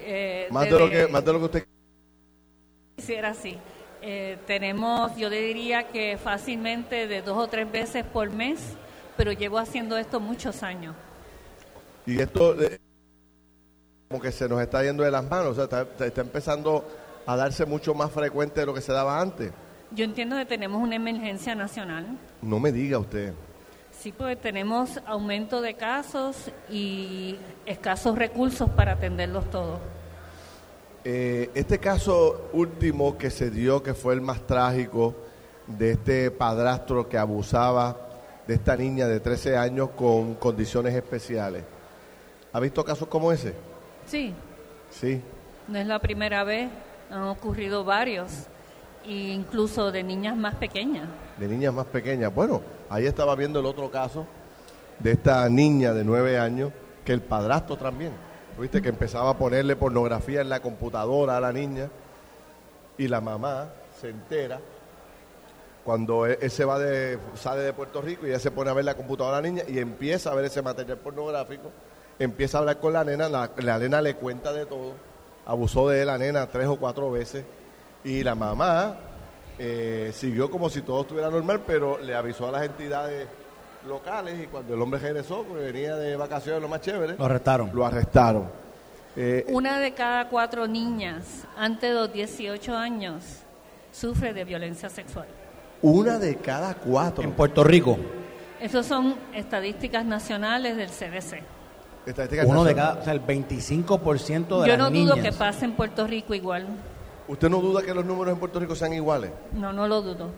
[0.00, 1.66] Eh, Más de, lo que, más de lo que usted...
[2.96, 3.58] Quisiera así.
[4.02, 8.60] Eh, tenemos, yo le diría que fácilmente de dos o tres veces por mes,
[9.16, 10.94] pero llevo haciendo esto muchos años.
[12.06, 12.78] Y esto eh,
[14.08, 16.86] como que se nos está yendo de las manos, o sea, está, está empezando
[17.26, 19.50] a darse mucho más frecuente de lo que se daba antes.
[19.90, 22.06] Yo entiendo que tenemos una emergencia nacional.
[22.42, 23.34] No me diga usted.
[24.06, 29.80] Sí, porque tenemos aumento de casos y escasos recursos para atenderlos todos.
[31.02, 35.12] Eh, este caso último que se dio, que fue el más trágico,
[35.66, 37.96] de este padrastro que abusaba
[38.46, 41.64] de esta niña de 13 años con condiciones especiales.
[42.52, 43.54] ¿Ha visto casos como ese?
[44.06, 44.32] Sí,
[44.88, 45.20] Sí.
[45.66, 46.70] no es la primera vez,
[47.10, 48.30] han ocurrido varios,
[49.06, 51.08] e incluso de niñas más pequeñas.
[51.36, 52.34] de niñas más pequeñas.
[52.34, 54.26] Bueno, ahí estaba viendo el otro caso
[54.98, 56.72] de esta niña de nueve años,
[57.04, 58.12] que el padrastro también,
[58.58, 61.88] viste, que empezaba a ponerle pornografía en la computadora a la niña
[62.98, 63.68] y la mamá
[64.00, 64.60] se entera
[65.84, 68.74] cuando él, él se va de, sale de Puerto Rico y ella se pone a
[68.74, 71.70] ver la computadora a la niña y empieza a ver ese material pornográfico,
[72.18, 74.94] empieza a hablar con la nena, la, la nena le cuenta de todo,
[75.46, 77.44] abusó de la nena tres o cuatro veces
[78.06, 78.96] y la mamá
[79.58, 83.26] eh, siguió como si todo estuviera normal, pero le avisó a las entidades
[83.88, 87.70] locales y cuando el hombre regresó, porque venía de vacaciones lo más chévere, Lo arrestaron.
[87.74, 88.48] lo arrestaron.
[89.16, 93.22] Eh, Una de cada cuatro niñas antes de los 18 años
[93.92, 95.26] sufre de violencia sexual.
[95.82, 97.22] una de cada cuatro.
[97.24, 97.96] En Puerto Rico,
[98.60, 101.42] Esas son estadísticas nacionales del CDC.
[102.06, 102.76] Estadísticas uno de nacionales.
[102.76, 105.14] cada, o sea, el 25% de Yo las no niñas.
[105.16, 106.66] dudo que pase en Puerto Rico igual.
[107.28, 109.30] ¿Usted no duda que los números en Puerto Rico sean iguales?
[109.52, 110.30] No, no lo dudo.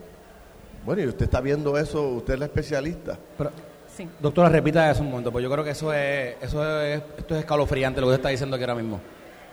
[0.85, 3.18] Bueno, y usted está viendo eso, usted es la especialista.
[3.37, 3.51] Pero,
[3.94, 4.09] Sí.
[4.20, 7.40] doctora, repita eso un momento, pues yo creo que eso es, eso es, esto es
[7.40, 9.01] escalofriante lo que usted está diciendo aquí ahora mismo.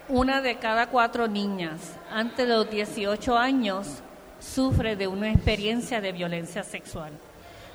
[0.07, 4.03] Una de cada cuatro niñas antes de los 18 años
[4.39, 7.11] sufre de una experiencia de violencia sexual.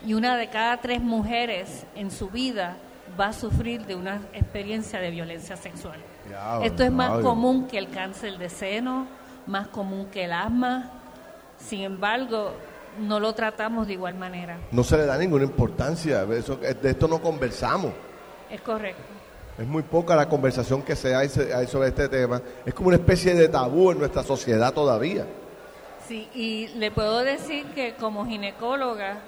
[0.06, 2.76] Y una de cada tres mujeres en su vida
[3.20, 5.98] va a sufrir de una experiencia de violencia sexual.
[6.62, 9.08] Esto es más común que el cáncer de seno,
[9.46, 10.90] más común que el asma.
[11.58, 12.52] Sin embargo,
[12.98, 14.58] no lo tratamos de igual manera.
[14.72, 16.22] No se le da ninguna importancia.
[16.32, 17.92] Eso- de esto no conversamos.
[18.50, 19.02] Es correcto.
[19.58, 22.40] Es muy poca la conversación que se hay, hay sobre este tema.
[22.64, 25.26] Es como una especie de tabú en nuestra sociedad todavía.
[26.08, 29.18] Sí, y le puedo decir que como ginecóloga,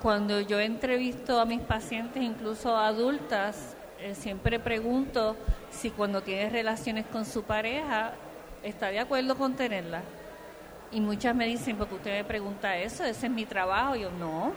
[0.00, 5.36] cuando yo entrevisto a mis pacientes, incluso adultas, eh, siempre pregunto
[5.70, 8.12] si cuando tiene relaciones con su pareja
[8.62, 10.02] está de acuerdo con tenerla.
[10.90, 13.96] Y muchas me dicen, porque usted me pregunta eso, ese es mi trabajo.
[13.96, 14.52] Y yo, no,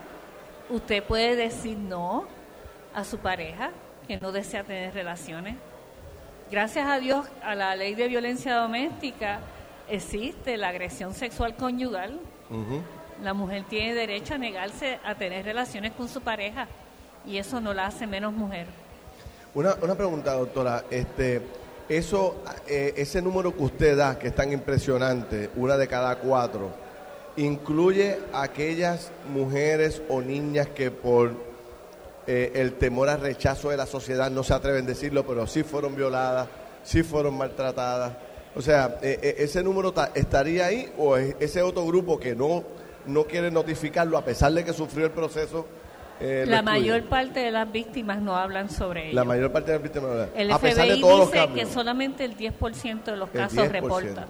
[0.68, 2.26] usted puede decir no
[2.94, 3.70] a su pareja
[4.06, 5.56] que no desea tener relaciones.
[6.50, 9.40] Gracias a Dios, a la ley de violencia doméstica
[9.88, 12.20] existe la agresión sexual conyugal.
[13.22, 16.68] La mujer tiene derecho a negarse a tener relaciones con su pareja
[17.26, 18.66] y eso no la hace menos mujer.
[19.54, 20.84] Una, una pregunta, doctora.
[20.90, 21.42] Este,
[21.88, 26.70] eso, eh, ese número que usted da, que es tan impresionante, una de cada cuatro,
[27.36, 31.32] incluye aquellas mujeres o niñas que por
[32.26, 35.62] eh, el temor al rechazo de la sociedad no se atreven a decirlo, pero sí
[35.62, 36.48] fueron violadas,
[36.82, 38.12] sí fueron maltratadas.
[38.56, 42.64] O sea, eh, ese número ta- estaría ahí o es ese otro grupo que no
[43.06, 45.64] no quiere notificarlo a pesar de que sufrió el proceso.
[46.20, 49.14] Eh, La mayor parte de las víctimas no hablan sobre ello.
[49.14, 50.28] La mayor parte de las víctimas.
[50.34, 53.58] El a pesar de FBI los dice que solamente el 10% de los el casos
[53.58, 53.70] 10%.
[53.70, 54.26] reportan.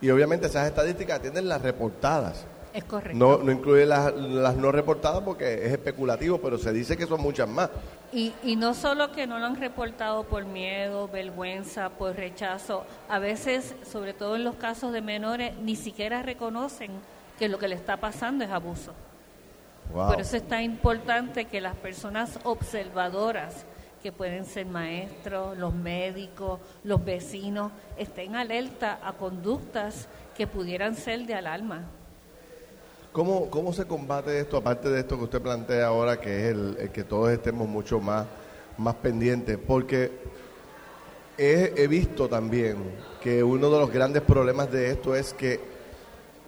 [0.00, 2.46] Y obviamente esas estadísticas atienden las reportadas.
[2.72, 3.18] Es correcto.
[3.18, 7.22] No, no incluye las, las no reportadas porque es especulativo, pero se dice que son
[7.22, 7.70] muchas más.
[8.12, 13.18] Y, y no solo que no lo han reportado por miedo, vergüenza, por rechazo, a
[13.18, 16.90] veces, sobre todo en los casos de menores, ni siquiera reconocen
[17.38, 18.92] que lo que le está pasando es abuso.
[19.92, 20.08] Wow.
[20.08, 23.64] Por eso es tan importante que las personas observadoras,
[24.02, 31.26] que pueden ser maestros, los médicos, los vecinos, estén alerta a conductas que pudieran ser
[31.26, 31.84] de alarma.
[33.12, 36.76] ¿Cómo, ¿Cómo se combate esto, aparte de esto que usted plantea ahora, que es el,
[36.78, 38.26] el que todos estemos mucho más,
[38.76, 39.56] más pendientes?
[39.56, 40.12] Porque
[41.38, 42.76] he, he visto también
[43.22, 45.75] que uno de los grandes problemas de esto es que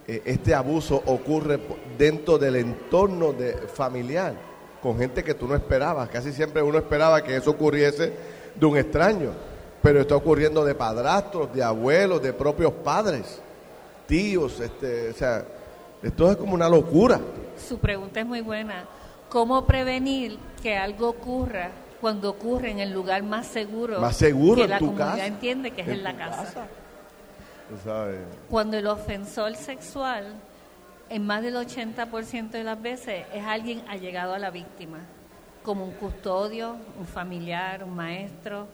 [0.09, 1.61] eh, este abuso ocurre
[1.99, 4.33] dentro del entorno de, familiar,
[4.83, 6.09] con gente que tú no esperabas.
[6.09, 8.15] Casi siempre uno esperaba que eso ocurriese
[8.55, 9.33] de un extraño,
[9.83, 13.43] pero está ocurriendo de padrastros, de abuelos, de propios padres,
[14.07, 15.45] tíos, este, o sea,
[16.03, 17.21] esto es como una locura.
[17.59, 18.87] Su pregunta es muy buena.
[19.29, 24.63] ¿Cómo prevenir que algo ocurra cuando ocurre en el lugar más seguro, Más seguro, que
[24.63, 26.67] en la tu comunidad casa, entiende que es en en la casa.
[27.69, 28.19] Tú sabes.
[28.51, 30.25] Cuando el ofensor sexual,
[31.11, 34.99] en más del 80% de las veces, es alguien allegado a la víctima,
[35.63, 38.67] como un custodio, un familiar, un maestro,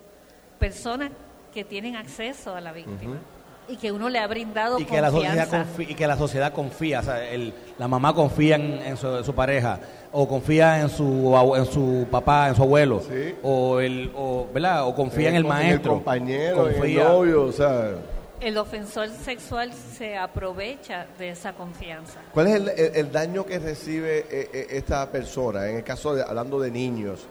[0.59, 1.11] personas
[1.53, 3.19] que tienen acceso a la víctima.
[3.67, 5.65] y que uno le ha brindado y que la sociedad confianza.
[5.65, 9.09] confía, y que la sociedad confía, o sea, el- la mamá confía en, en su,
[9.09, 9.81] en su pareja
[10.13, 13.35] o confía en su en su papá, en su abuelo Sí.
[13.43, 14.87] o el o, ¿verdad?
[14.87, 17.93] o confía en el En maestro, compañero, en el novio, o sea.
[18.41, 22.21] El ofensor sexual se aprovecha de esa confianza.
[22.33, 25.69] ¿Cuál es el, el- el daño que recibe eh, eh, esta persona?
[25.71, 27.27] En el caso de, hablando de niños,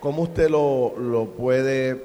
[0.00, 2.04] ¿cómo usted lo, lo puede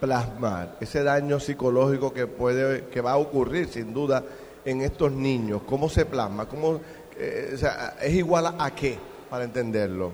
[0.00, 0.76] plasmar?
[0.80, 4.22] Ese daño psicológico que puede, que va a ocurrir sin duda
[4.64, 6.46] en estos niños, ¿cómo se plasma?
[6.46, 6.80] ¿Cómo,
[7.16, 8.96] eh, o sea, ¿Es igual a, a qué
[9.30, 10.12] para entenderlo?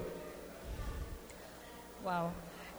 [2.02, 2.30] Wow.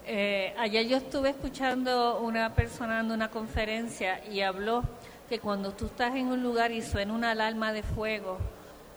[0.08, 4.84] Eh, ayer yo estuve escuchando una persona dando una conferencia y habló
[5.28, 8.38] que cuando tú estás en un lugar y suena una alarma de fuego,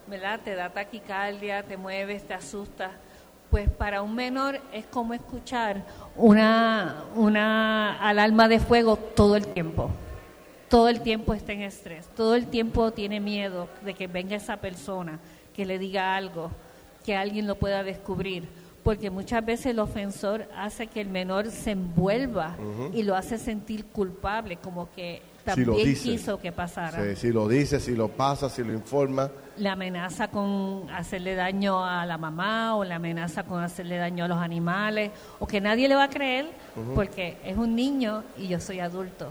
[0.07, 0.41] ¿verdad?
[0.45, 2.91] Te da taquicardia, te mueves, te asustas.
[3.51, 5.83] Pues para un menor es como escuchar
[6.15, 9.91] una, una alarma de fuego todo el tiempo.
[10.69, 14.59] Todo el tiempo está en estrés, todo el tiempo tiene miedo de que venga esa
[14.59, 15.19] persona,
[15.55, 16.51] que le diga algo,
[17.07, 18.47] que alguien lo pueda descubrir,
[18.89, 22.57] porque muchas veces el ofensor hace que el menor se envuelva
[22.95, 25.21] y lo hace sentir culpable, como que
[25.55, 26.03] Si lo también dice.
[26.05, 27.05] quiso que pasara.
[27.05, 29.31] Sí, si lo dice, si lo pasa, si lo informa.
[29.59, 34.29] Le amenaza con hacerle daño a la mamá o le amenaza con hacerle daño a
[34.29, 36.47] los animales o que nadie le va a creer
[36.95, 39.31] porque es un niño y yo soy adulto.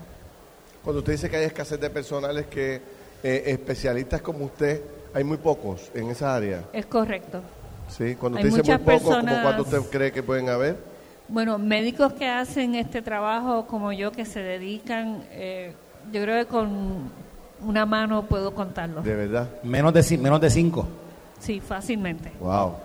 [0.84, 2.80] Cuando usted dice que hay escasez de personales que
[3.24, 4.84] eh, especialistas como usted,
[5.16, 6.66] hay muy pocos en esa área.
[6.74, 7.42] Es correcto.
[7.88, 10.76] Sí, cuando Hay usted dice muy ¿como personas- cuánto usted cree que pueden haber?
[11.30, 15.74] Bueno, médicos que hacen este trabajo como yo, que se dedican, eh,
[16.12, 17.12] yo creo que con
[17.62, 19.02] una mano puedo contarlo.
[19.02, 19.50] De verdad.
[19.64, 20.88] menos de menos de cinco.
[21.40, 22.32] Sí, fácilmente.
[22.40, 22.76] Wow.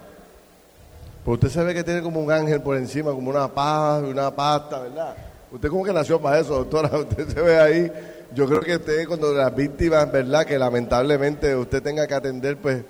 [1.25, 4.31] Pues usted se ve que tiene como un ángel por encima, como una paz, una
[4.35, 5.15] pasta, ¿verdad?
[5.53, 6.88] Usted como que nació para eso, doctora.
[6.99, 7.93] Usted se ve ahí.
[8.35, 10.45] Yo creo que usted cuando las víctimas, ¿verdad?
[10.47, 12.83] Que lamentablemente usted tenga que atender, pues,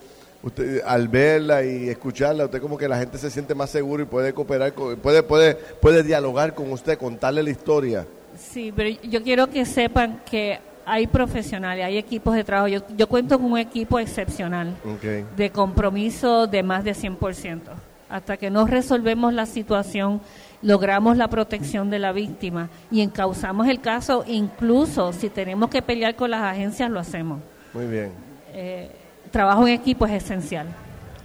[0.43, 4.07] usted al verla y escucharla, usted como que la gente se siente más seguro y
[4.07, 8.07] puede cooperar, con- puede, puede, puede dialogar con usted, contarle la historia.
[8.37, 12.67] Sí, pero yo quiero que sepan que hay profesionales, hay equipos de trabajo.
[12.69, 15.25] Yo, yo cuento con un equipo excepcional Okay.
[15.37, 17.61] de compromiso de más de 100%.
[18.09, 20.21] Hasta que no resolvemos la situación,
[20.61, 26.15] logramos la protección de la víctima y encauzamos el caso, incluso si tenemos que pelear
[26.17, 27.41] con las agencias, lo hacemos.
[27.73, 28.11] Muy bien.
[28.53, 28.91] Eh,
[29.33, 30.67] trabajo en equipo es esencial.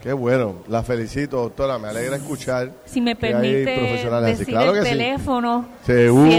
[0.02, 0.56] Qué bueno.
[0.68, 1.78] La felicito, doctora.
[1.78, 2.72] Me alegra escuchar.
[2.86, 4.40] Si me permite profesionales así.
[4.40, 4.92] decir Claro el que sí.
[4.92, 6.32] teléfono, Seguro.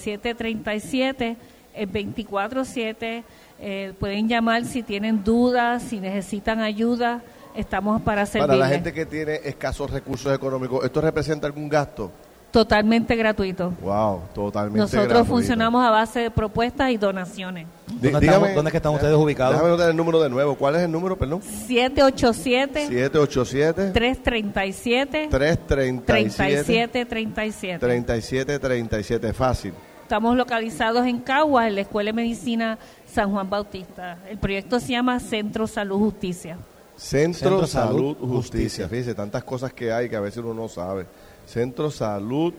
[0.00, 1.36] 787-337-3737,
[1.74, 3.22] el 24-7.
[3.62, 7.22] eh, pueden llamar si tienen dudas, si necesitan ayuda.
[7.54, 8.58] Estamos para Para servirles.
[8.58, 12.10] la gente que tiene escasos recursos económicos, ¿esto representa algún gasto?
[12.50, 13.72] Totalmente gratuito.
[13.80, 15.30] Wow, totalmente Nosotros gratuito.
[15.32, 17.66] funcionamos a base de propuestas y donaciones.
[17.86, 19.52] ¿Dónde, dígame- estamos- dónde es que están ustedes ubicados?
[19.54, 20.56] Déjame notar el número de nuevo.
[20.56, 21.42] ¿Cuál es el número, perdón?
[21.42, 28.58] 787 787 337 337 3737.
[28.58, 29.32] 3737.
[29.32, 29.72] Fácil.
[30.02, 34.18] Estamos localizados en Caguas, en la Escuela de Medicina San Juan Bautista.
[34.28, 36.58] El proyecto se llama Centro Salud Justicia.
[36.96, 38.34] Centro, Centro Salud, Salud, Justicia.
[38.34, 38.88] Justicia.
[38.88, 41.06] Fíjese, tantas cosas que hay que a veces uno no sabe.
[41.50, 42.54] Centro Salud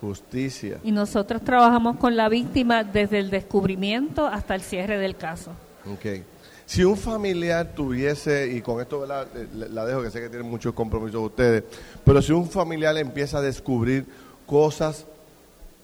[0.00, 0.78] Justicia.
[0.84, 5.50] Y nosotros trabajamos con la víctima desde el descubrimiento hasta el cierre del caso.
[5.92, 6.22] Ok.
[6.66, 9.26] Si un familiar tuviese, y con esto ¿verdad?
[9.54, 11.64] Le- la dejo que sé que tienen muchos compromisos ustedes,
[12.04, 14.04] pero si un familiar empieza a descubrir
[14.46, 15.06] cosas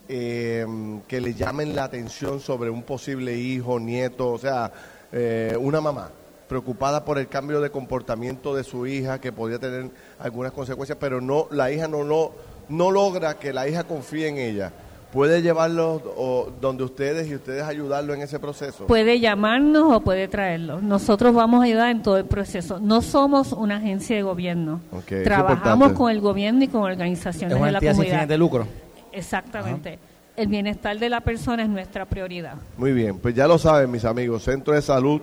[0.09, 0.67] eh,
[1.09, 4.71] que le llamen la atención sobre un posible hijo, nieto, o sea,
[5.11, 6.11] eh, una mamá
[6.55, 9.91] preocupada por el cambio de comportamiento de su hija que podría tener
[10.21, 12.31] algunas consecuencias, pero no la hija no no,
[12.69, 14.71] no logra que la hija confíe en ella.
[15.13, 18.87] ¿Puede llevarlo o, donde ustedes y ustedes ayudarlo en ese proceso?
[18.87, 20.81] Puede llamarnos o puede traerlo.
[20.81, 22.79] Nosotros vamos a ayudar en todo el proceso.
[22.79, 24.81] No somos una agencia de gobierno.
[25.25, 28.15] Trabajamos con el gobierno y con organizaciones Es una de la sin comunidad.
[28.15, 28.67] fines de lucro.
[29.11, 29.99] Exactamente.
[30.37, 32.55] El bienestar de la persona es nuestra prioridad.
[32.77, 35.21] Muy bien, pues ya lo saben mis amigos, Centro de Salud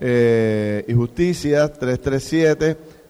[0.00, 1.70] eh, y Justicia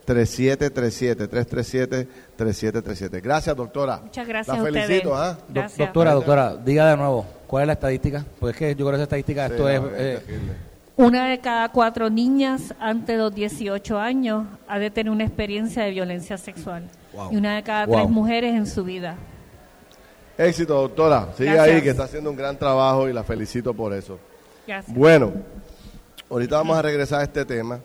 [0.07, 2.07] 337-3737,
[2.39, 3.23] 337-3737.
[3.23, 4.01] Gracias, doctora.
[4.03, 4.87] Muchas gracias La a ustedes.
[4.87, 5.39] felicito, ¿ah?
[5.49, 8.25] Do- doctora, doctora, diga de nuevo, ¿cuál es la estadística?
[8.39, 9.81] Pues es que yo creo que esa estadística, esto es...
[9.95, 10.21] eh.
[10.97, 15.83] Una de cada cuatro niñas antes de los 18 años ha de tener una experiencia
[15.85, 16.83] de violencia sexual.
[17.15, 17.33] Wow.
[17.33, 17.97] Y una de cada Wow.
[17.97, 19.15] tres mujeres en su vida.
[20.37, 21.29] Éxito, doctora.
[21.39, 21.77] Sigue Gracias.
[21.77, 24.19] ahí que está haciendo un gran trabajo y la felicito por eso.
[24.67, 24.95] Gracias.
[24.95, 25.33] Bueno,
[26.31, 27.81] ahorita vamos a regresar a este tema,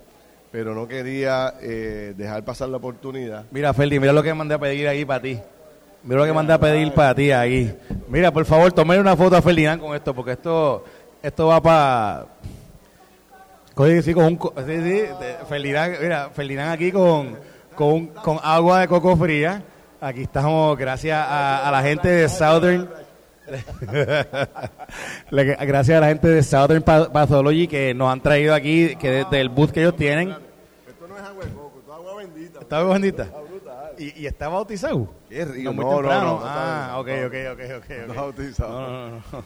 [0.51, 3.45] pero no quería eh, dejar pasar la oportunidad.
[3.51, 5.39] Mira, Ferdi, mira lo que mandé a pedir ahí para ti.
[6.03, 7.75] Mira lo que mandé a pedir para ti ahí.
[8.07, 10.83] Mira, por favor, tome una foto a Ferdinand con esto, porque esto
[11.25, 12.25] esto va para...
[14.03, 14.39] Sí, con un...
[14.39, 15.03] Sí, sí,
[15.49, 17.39] Ferdinand, mira, Ferdinand aquí con,
[17.73, 19.63] con, con agua de coco fría.
[19.99, 23.04] Aquí estamos gracias a, la gente de Southern...
[25.31, 29.49] gracias a la gente de Southern Pathology que nos han traído aquí, que desde el
[29.49, 30.35] booth que ellos tienen.
[30.87, 32.59] Esto no es agua de coco, esto es agua bendita.
[32.59, 33.29] ¿Está agua bendita?
[33.97, 35.09] ¿Y, ¿Y, está bautizado?
[35.29, 35.71] Qué rico.
[35.71, 38.07] No, no, no, Ah, ok, ok, ok, ok.
[38.07, 38.71] No bautizado.
[38.71, 39.43] No, no, no.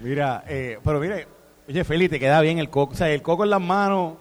[0.00, 1.28] mira, eh, pero mire,
[1.68, 2.94] oye, Feli, te queda bien el coco.
[2.94, 4.14] O sea, el coco en las manos.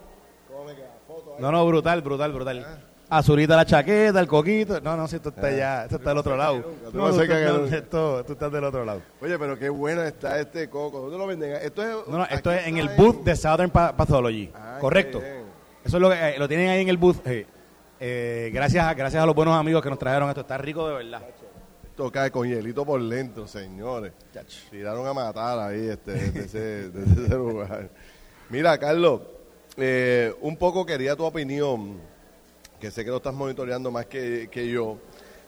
[0.47, 0.91] ¿Cómo me queda?
[1.07, 2.84] Foto No, no, brutal, brutal, brutal.
[3.09, 4.81] Azurita la chaqueta, el coquito.
[4.81, 5.51] No, no, si esto está ah.
[5.51, 6.63] ya, esto está del otro lado.
[6.91, 9.01] No, tú, esto, tú estás del otro lado.
[9.21, 11.01] Oye, pero qué bueno está este coco.
[11.01, 11.53] ¿Dónde lo venden?
[11.61, 14.51] Esto es, no, no, esto es en el booth de Southern Pathology.
[14.55, 15.21] Ah, Correcto.
[15.83, 17.25] Eso es lo que eh, lo tienen ahí en el booth.
[17.27, 17.45] Eh,
[17.99, 20.41] eh, gracias, gracias a los buenos amigos que nos trajeron esto.
[20.41, 21.21] Está rico de verdad.
[21.95, 24.11] Esto cae con hielito por dentro, señores.
[24.69, 27.89] Tiraron a matar ahí este, de, ese, lugar.
[28.49, 29.21] Mira, Carlos,
[29.77, 32.01] eh, un poco quería tu opinión,
[32.85, 34.97] que sé que lo estás monitoreando más que, yo.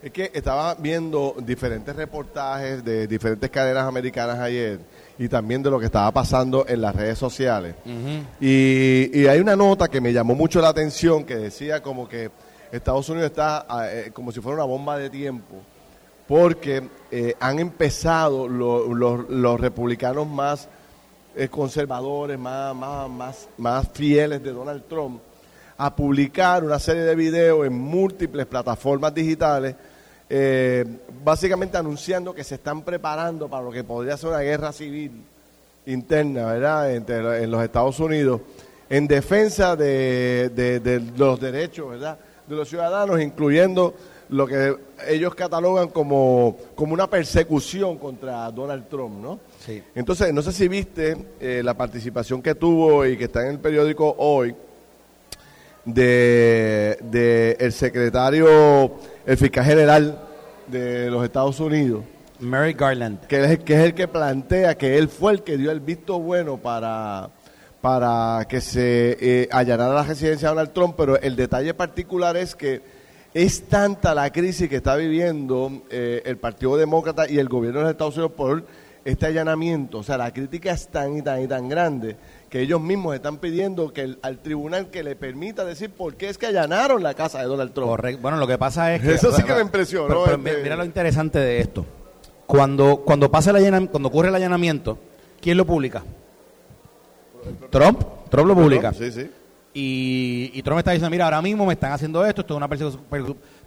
[0.02, 4.80] Es que estaba viendo diferentes reportajes de diferentes cadenas americanas ayer
[5.16, 7.76] y también de lo que estaba pasando en las redes sociales.
[8.40, 12.28] y, y, hay una nota que me llamó mucho la atención que decía como que
[12.72, 15.62] Estados Unidos está ah, eh, como si fuera una bomba de tiempo
[16.26, 20.68] porque eh, han empezado los republicanos más
[21.36, 25.20] eh, conservadores, más, más, más, más fieles de Donald Trump
[25.78, 29.76] a publicar una serie de videos en múltiples plataformas digitales
[30.28, 30.84] eh,
[31.24, 35.10] básicamente anunciando que se están preparando para lo que podría ser una guerra civil
[35.86, 38.42] interna, ¿verdad?, Entre, en los Estados Unidos,
[38.90, 43.94] en defensa de, los derechos, ¿verdad?, de los ciudadanos, incluyendo
[44.28, 44.76] lo que
[45.06, 49.40] ellos catalogan como, como una persecución contra Donald Trump, ¿no?
[49.64, 49.82] Sí.
[49.94, 53.58] Entonces, no sé si viste eh, la participación que tuvo y que está en el
[53.58, 54.54] periódico hoy
[55.94, 58.92] de, de el secretario
[59.26, 60.18] el fiscal general
[60.66, 62.04] de los Estados Unidos.
[62.40, 63.26] Mary Garland.
[63.26, 66.20] Que es, que es el que plantea que él fue el que dio el visto
[66.20, 67.30] bueno para,
[67.80, 72.54] para que se eh, allanara la residencia de Donald Trump, pero el detalle particular es
[72.54, 72.80] que
[73.34, 77.84] es tanta la crisis que está viviendo eh, el Partido Demócrata y el gobierno de
[77.84, 78.64] los Estados Unidos por
[79.04, 79.98] este allanamiento.
[79.98, 82.16] O sea, la crítica es tan y tan y tan grande
[82.50, 86.38] que ellos mismos están pidiendo que al tribunal que le permita decir por qué es
[86.38, 87.90] que allanaron la casa de Donald Trump.
[87.90, 88.22] Correcto.
[88.22, 89.14] Bueno, lo que pasa es que...
[89.14, 90.24] Eso sí que me impresionó.
[90.24, 91.84] Pero, este mira lo interesante de esto.
[92.46, 94.98] Cuando, cuando, pasa el allanamiento, cuando ocurre el allanamiento,
[95.40, 96.02] ¿quién lo publica?
[97.70, 98.02] Trump.
[98.30, 98.94] Trump lo publica.
[98.94, 99.30] Sí, sí.
[99.74, 102.68] Y, y, Trump está diciendo, mira, ahora mismo me están haciendo esto, esto es una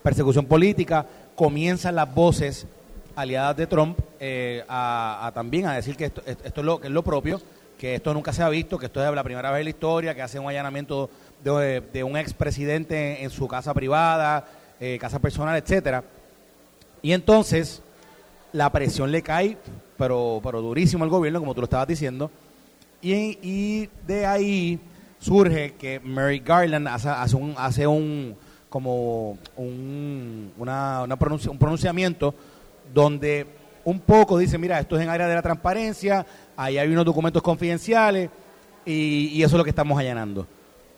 [0.02, 1.06] persecución, política.
[1.36, 2.66] Comienzan las voces
[3.16, 6.94] aliadas de Trump eh, a, también a decir que esto, esto es, lo, que es
[6.94, 7.40] lo propio
[7.82, 10.14] que esto nunca se ha visto, que esto es la primera vez en la historia,
[10.14, 11.10] que hace un allanamiento
[11.44, 14.46] de, un expresidente en su casa privada,
[14.80, 16.04] eh, casa personal, etcétera.
[17.02, 17.82] Y entonces
[18.54, 19.58] la presión le cae,
[19.98, 22.30] pero, pero durísimo al gobierno, como tú lo estabas diciendo,
[23.02, 24.80] y, de ahí
[25.18, 28.36] surge que Mary Garland hace, hace un
[28.70, 32.36] como un, una, un pronunciamiento
[32.94, 33.48] donde
[33.84, 36.26] un poco dice, mira, esto es en área de la transparencia,
[36.56, 38.30] ahí hay unos documentos confidenciales
[38.86, 40.48] y, eso es lo que estamos allanando.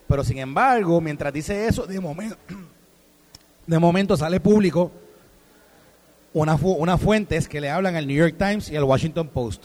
[0.06, 2.36] Pero sin embargo, mientras dice eso, de momento,
[3.66, 4.90] de momento sale público
[6.32, 9.64] una, unas fuentes que le hablan al New York Times y al Washington Post.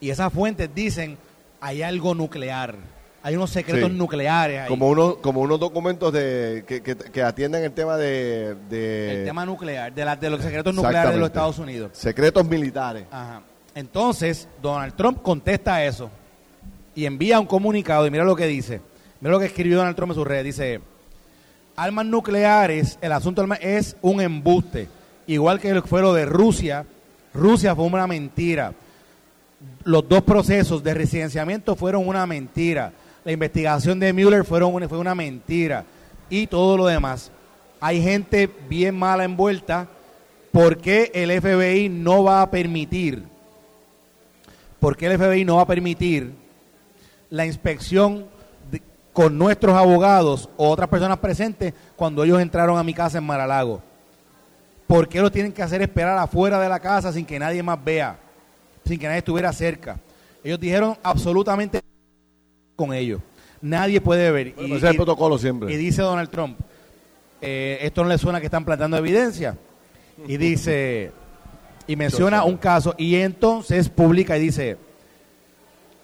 [0.00, 1.16] Y esas fuentes dicen,
[1.60, 2.76] hay algo nuclear,
[3.22, 4.60] hay unos secretos nucleares.
[4.60, 4.68] Ahí.
[4.68, 6.64] Como unos, como unos documentos de,
[7.12, 11.18] que, atienden el tema de, El tema nuclear, de, la, de los secretos nucleares de
[11.18, 11.90] los Estados Unidos.
[11.94, 13.04] Secretos militares.
[13.10, 13.42] Ajá.
[13.76, 16.10] Entonces, Donald Trump contesta eso
[16.94, 18.80] y envía un comunicado y mira lo que dice.
[19.20, 20.42] Mira lo que escribió Donald Trump en su red.
[20.42, 20.80] Dice,
[21.76, 24.88] armas nucleares, el asunto es un embuste.
[25.26, 26.86] Igual que fue lo de Rusia.
[27.34, 28.72] Rusia fue una mentira.
[29.84, 32.94] Los dos procesos de residenciamiento fueron una mentira.
[33.26, 35.84] La investigación de Mueller fueron fue una mentira.
[36.30, 37.30] Y todo lo demás.
[37.78, 39.86] Hay gente bien mala envuelta.
[40.50, 43.35] ¿Por qué el FBI no va a permitir
[44.80, 46.32] ¿por qué el FBI no va a permitir
[47.30, 48.26] la inspección
[49.12, 53.82] con nuestros abogados o otras personas presentes cuando ellos entraron a mi casa en Maralago?
[54.86, 57.82] ¿Por qué lo tienen que hacer esperar afuera de la casa sin que nadie más
[57.82, 58.18] vea,
[58.84, 59.98] sin que nadie estuviera cerca?
[60.44, 61.80] Ellos dijeron absolutamente
[62.76, 63.20] con ellos.
[63.60, 64.54] Nadie puede ver.
[64.58, 65.72] y, ese es el protocolo siempre.
[65.72, 66.58] Y dice Donald Trump,
[67.40, 69.56] eh, esto no le suena que están plantando evidencia.
[70.26, 71.10] y dice,
[71.86, 74.76] y menciona un caso, y entonces publica y dice,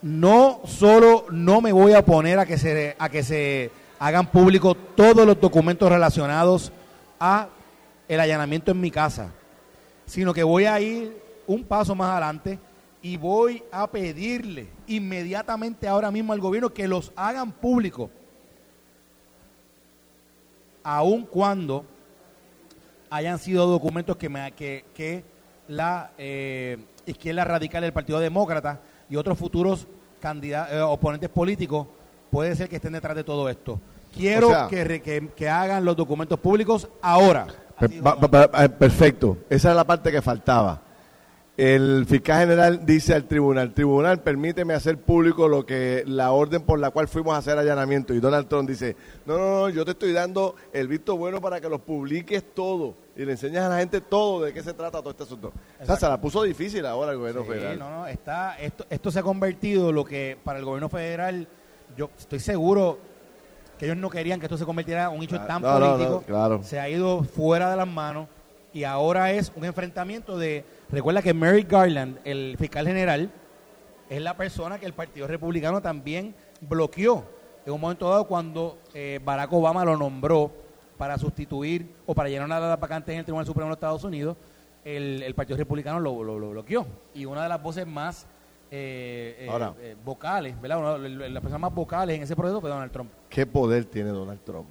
[0.03, 4.76] no solo no me voy a poner a que se, a que se hagan públicos
[4.97, 6.72] todos los documentos relacionados
[7.20, 7.49] a
[8.09, 9.30] el allanamiento en mi casa,
[10.07, 11.16] sino que voy a ir
[11.47, 12.59] un paso más adelante
[13.01, 18.11] y voy a pedirle inmediatamente ahora mismo al gobierno que los hagan públicos,
[20.83, 21.85] aun cuando
[23.09, 25.24] hayan sido documentos que, me, que, que
[25.77, 29.87] la eh, izquierda radical del Partido Demócrata y otros futuros
[30.20, 31.87] candidatos, eh, oponentes políticos
[32.31, 33.81] puede ser que estén detrás de todo esto.
[34.14, 37.47] Quiero que, que, hagan los documentos públicos ahora.
[37.81, 40.81] Eh, perfecto, esa es la parte que faltaba.
[41.57, 46.79] El fiscal general dice al tribunal, tribunal, permíteme hacer público lo que la orden por
[46.79, 48.15] la cual fuimos a hacer allanamiento.
[48.15, 48.97] Y Donald Trump dice,
[49.27, 52.95] no, no, no, yo te estoy dando el visto bueno para que los publiques todo
[53.15, 55.53] y le enseñas a la gente todo de qué se trata todo este asunto.
[55.79, 57.79] O sea, se la puso difícil ahora el gobierno federal.
[57.79, 61.47] No, no, está, esto, esto se ha convertido lo que para el gobierno federal,
[61.99, 62.99] yo estoy seguro
[63.79, 66.25] que ellos no querían que esto se convirtiera en un hecho tan político.
[66.27, 66.63] claro.
[66.63, 68.27] Se ha ido fuera de las manos
[68.73, 73.31] y ahora es un enfrentamiento de Recuerda que Mary Garland, el fiscal general,
[74.11, 77.25] es la persona que el Partido Republicano también bloqueó
[77.64, 80.53] en un momento dado cuando eh, Barack Obama lo nombró
[80.99, 83.77] para sustituir o para llenar una de las vacantes en el Tribunal Supremo de los
[83.77, 84.37] Estados Unidos,
[84.85, 86.87] el, Partido Republicano lo, bloqueó.
[87.14, 88.27] Y una de las voces más
[88.70, 89.49] eh,
[89.81, 90.99] eh, vocales, ¿verdad?
[90.99, 93.11] las personas más vocales en ese proceso fue Donald Trump.
[93.29, 94.66] ¿Qué poder tiene Donald Trump?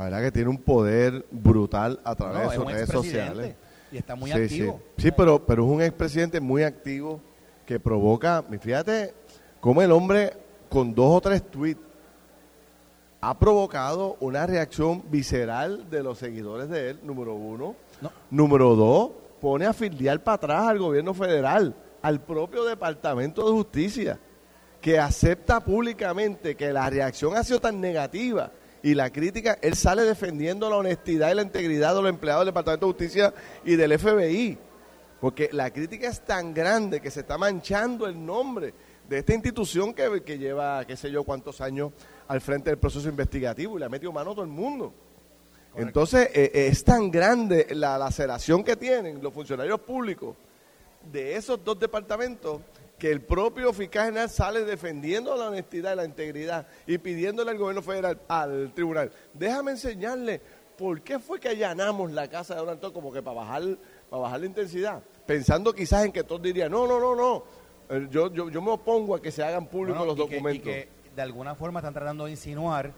[0.00, 3.54] La verdad que tiene un poder brutal a través de sus redes sociales
[3.92, 4.80] y está muy activo.
[4.96, 7.20] Sí, pero, pero es un expresidente muy activo
[7.66, 9.12] que provoca, fíjate
[9.60, 10.32] cómo el hombre
[10.70, 11.82] con dos o tres tweets
[13.20, 17.76] ha provocado una reacción visceral de los seguidores de él, número uno.
[18.30, 24.18] Número dos, pone a filiar para atrás al gobierno federal, al propio Departamento de Justicia,
[24.80, 28.50] que acepta públicamente que la reacción ha sido tan negativa
[28.82, 32.54] y la crítica, él sale defendiendo la honestidad y la integridad de los empleados del
[32.54, 34.58] Departamento de Justicia y del FBI.
[35.20, 38.72] Porque la crítica es tan grande que se está manchando el nombre
[39.06, 41.92] de esta institución que, que lleva, qué sé yo, cuántos años
[42.26, 44.94] al frente del proceso investigativo y le ha metido mano a todo el mundo.
[45.74, 50.36] Entonces, eh, eh, es tan grande la laceración que tienen los funcionarios públicos
[51.12, 52.60] de esos dos departamentos
[53.00, 57.58] que el propio fiscal general sale defendiendo la honestidad y la integridad y pidiéndole al
[57.58, 60.40] gobierno federal, al tribunal, déjame enseñarle
[60.76, 63.62] por qué fue que allanamos la casa de Donald Trump como que para bajar,
[64.08, 67.44] para bajar la intensidad, pensando quizás en que todos dirían, no, no, no, no,
[67.88, 70.54] eh, yo, yo, yo me opongo a que se hagan públicos los documentos.
[70.56, 72.92] y que de alguna forma están tratando de insinuar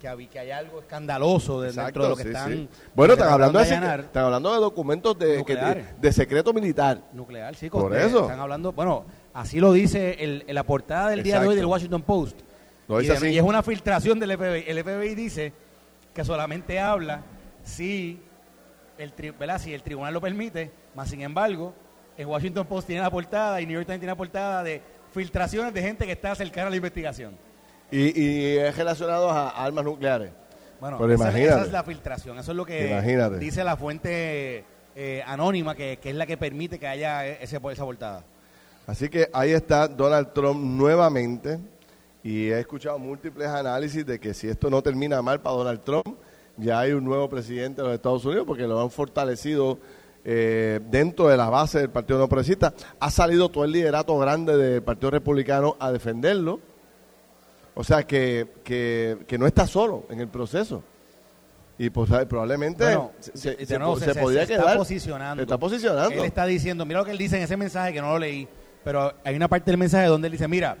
[0.00, 2.68] que, que hay algo escandaloso dentro de lo que están.
[2.94, 7.02] Bueno, están hablando, de, están hablando de documentos de, de, secreto militar.
[7.12, 8.22] Nuclear, sí, por eso.
[8.22, 11.66] Están hablando, bueno, Así lo dice el, en la portada del día de hoy del
[11.66, 12.40] Washington Post.
[12.88, 14.64] y, es una filtración del FBI.
[14.66, 15.52] El FBI dice
[16.12, 17.22] que solamente habla
[17.62, 18.20] si
[18.98, 19.12] el,
[19.58, 21.72] si el tribunal lo permite, más sin embargo,
[22.16, 25.72] el Washington Post tiene la portada y New York Times tiene la portada de filtraciones
[25.72, 27.36] de gente que está cercana a la investigación.
[27.90, 30.30] Y, es relacionado a armas nucleares.
[30.80, 34.64] Bueno, esa, es la filtración, eso es lo que dice la fuente
[34.96, 38.24] eh, anónima que, que, es la que permite que haya ese, esa portada.
[38.90, 41.60] Así que ahí está Donald Trump nuevamente
[42.24, 46.18] y he escuchado múltiples análisis de que si esto no termina mal para Donald Trump,
[46.56, 49.78] ya hay un nuevo presidente de los Estados Unidos porque lo han fortalecido
[50.24, 52.74] eh, dentro de la base del Partido No Progresista.
[52.98, 56.58] Ha salido todo el liderato grande del Partido Republicano a defenderlo.
[57.76, 60.82] O sea que, que, no está solo en el proceso.
[61.78, 63.54] Y pues probablemente se,
[64.18, 64.66] podría quedar.
[64.66, 65.42] Está posicionando.
[65.44, 66.10] está posicionando.
[66.10, 68.48] Él está diciendo, mira lo que él dice en ese mensaje que no lo leí
[68.84, 70.76] pero hay una parte del mensaje donde él dice, mira,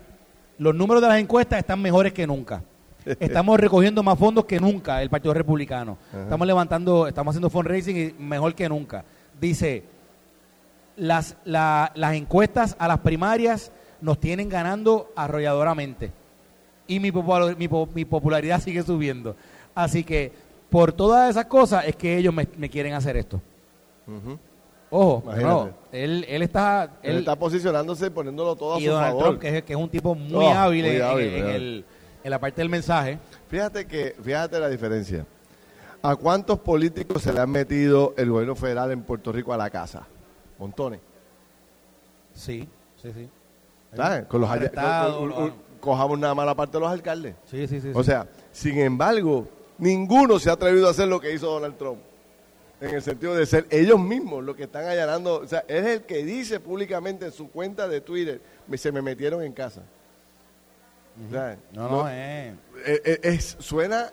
[0.58, 2.62] los números de las encuestas están mejores que nunca.
[3.20, 5.96] Estamos recogiendo más fondos que nunca el Partido Republicano.
[6.12, 9.04] Estamos levantando, estamos haciendo fundraising y mejor que nunca.
[9.40, 9.84] Dice,
[10.96, 16.12] las, las encuestas a las primarias nos tienen ganando arrolladoramente.
[16.86, 19.36] Y mi, mi, popularidad sigue subiendo.
[19.74, 20.32] Así que
[20.68, 23.40] por todas esas cosas es que ellos me, quieren hacer esto.
[24.90, 26.98] Ojo, no, él, él está...
[27.02, 30.14] Él, está posicionándose, poniéndolo todo a y Donald Trump, que es, que es un tipo
[30.16, 31.84] muy oh, hábil, en, el,
[32.24, 33.18] en, la parte del mensaje.
[33.48, 35.24] Fíjate que, fíjate la diferencia.
[36.02, 39.70] ¿A cuántos políticos se le han metido el gobierno federal en Puerto Rico a la
[39.70, 40.06] casa?
[40.58, 41.00] Montones.
[42.34, 42.68] Sí,
[43.00, 43.28] sí, sí.
[43.94, 44.26] ¿Sabes?
[44.26, 44.50] Con los
[45.80, 47.34] cojamos nada más la parte de los alcaldes.
[47.46, 47.90] Sí, sí, sí.
[47.94, 49.46] O sea, sin embargo,
[49.78, 52.00] ninguno se ha atrevido a hacer lo que hizo Donald Trump.
[52.80, 55.36] En el sentido de ser ellos mismos los que están allanando.
[55.40, 59.02] O sea, es el que dice públicamente en su cuenta de Twitter, "Me- se me
[59.02, 59.82] metieron en casa.
[61.28, 62.54] O sea, No, no, eh.
[62.86, 64.10] eh, eh, es- suena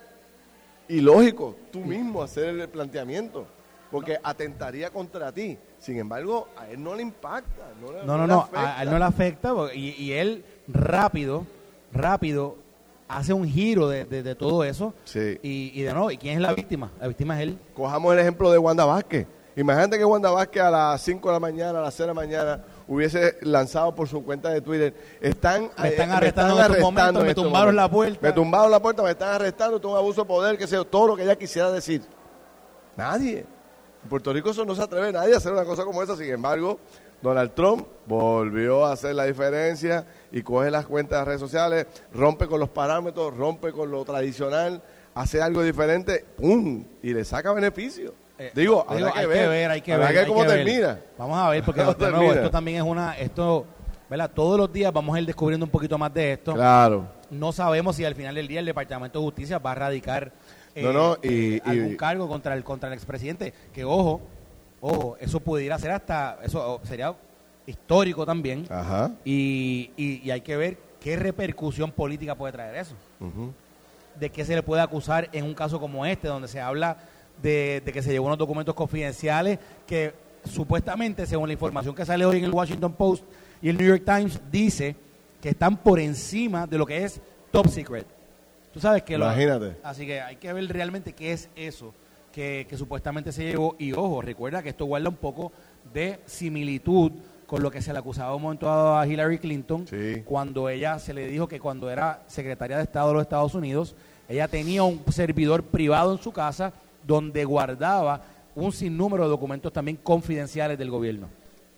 [0.89, 3.47] ilógico tú mismo hacer el planteamiento,
[3.91, 5.57] porque atentaría contra ti.
[5.79, 7.71] Sin embargo, a él no le impacta.
[7.79, 8.59] No, le- No, no, le no, afecta.
[8.61, 11.45] a, a él no le afecta y, y él rápido,
[11.93, 12.57] rápido
[13.07, 14.93] hace un giro de, de- de todo eso.
[15.05, 15.37] Sí.
[15.41, 16.91] Y, y de nuevo, ¿y quién es la víctima?
[16.99, 17.57] La víctima es él.
[17.73, 19.27] Cojamos el ejemplo de Wanda Vázquez.
[19.55, 22.13] Imagínate que Wanda Vázquez a las 5 de la mañana, a las 6 de la
[22.13, 24.93] mañana, hubiese lanzado por su cuenta de Twitter.
[25.19, 28.19] Están, Me están eh, arrestando en estos momentos, en me estos tumbaron la puerta.
[28.21, 31.07] Me tumbaron la puerta, me están arrestando, es un abuso de poder, que sea todo
[31.07, 32.03] lo que ella quisiera decir.
[32.95, 33.45] Nadie.
[34.03, 36.15] En Puerto Rico eso no se atreve nadie a hacer una cosa como esa.
[36.15, 36.79] Sin embargo,
[37.21, 42.47] Donald Trump volvió a hacer la diferencia y coge las cuentas de redes sociales, rompe
[42.47, 44.81] con los parámetros, rompe con lo tradicional,
[45.15, 46.83] hace algo diferente, ¡pum!
[47.01, 48.13] Y le saca beneficio.
[48.39, 49.37] Eh, Digo, digo, habrá que hay ver.
[49.43, 50.13] que ver, hay que Habrá ver.
[50.15, 50.57] que hay cómo que ver.
[50.65, 50.99] termina.
[51.17, 53.65] Vamos a ver, porque ¿Cómo de nuevo, esto también es una, esto,
[54.09, 54.29] ¿verdad?
[54.33, 56.53] Todos los días vamos a ir descubriendo un poquito más de esto.
[56.53, 57.07] Claro.
[57.31, 60.31] No sabemos si al final del día el Departamento de Justicia va a radicar
[60.75, 63.51] eh, No, no, y- eh, algún y- cargo contra el contra el expresidente.
[63.73, 64.21] Que ojo,
[64.81, 67.15] ojo, eso pudiera ser hasta, eso sería
[67.67, 68.65] histórico también.
[68.69, 69.11] Ajá.
[69.23, 72.95] Y, y- y hay que ver qué repercusión política puede traer eso.
[74.19, 76.97] De qué se le puede acusar en un caso como este, donde se habla
[77.41, 80.13] de, de que se llevó unos documentos confidenciales que
[80.43, 83.23] supuestamente, según la información que sale hoy en el Washington Post
[83.61, 84.95] y el New York Times, dice
[85.41, 88.07] que están por encima de lo que es top secret.
[88.73, 89.75] Tú sabes que lo- Imagínate.
[89.83, 91.93] Así que hay que ver realmente qué es eso
[92.31, 93.75] que, que supuestamente se llevó.
[93.77, 95.51] Y ojo, recuerda que esto guarda un poco
[95.93, 97.11] de similitud
[97.47, 100.21] con lo que se le acusaba un momento dado a Hillary Clinton Sí.
[100.25, 103.95] cuando ella se le dijo que cuando era secretaria de Estado de los Estados Unidos,
[104.29, 106.73] ella tenía un servidor privado en su casa
[107.05, 108.21] donde guardaba
[108.53, 111.27] un sinnúmero de documentos también confidenciales del gobierno.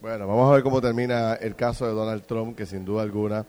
[0.02, 3.46] Bueno, vamos a ver cómo termina el caso de Donald Trump, que sin duda alguna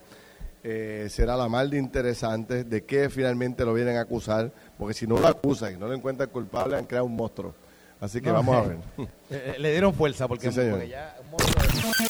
[0.63, 5.07] eh, será la más de interesante de qué finalmente lo vienen a acusar, porque si
[5.07, 7.55] no lo acusan y no lo encuentran culpable, han creado un monstruo.
[8.01, 9.09] Así que No, vamos a eh, ver.
[9.31, 12.10] eh, le dieron fuerza porque, Sí, porque ya un monstruo de-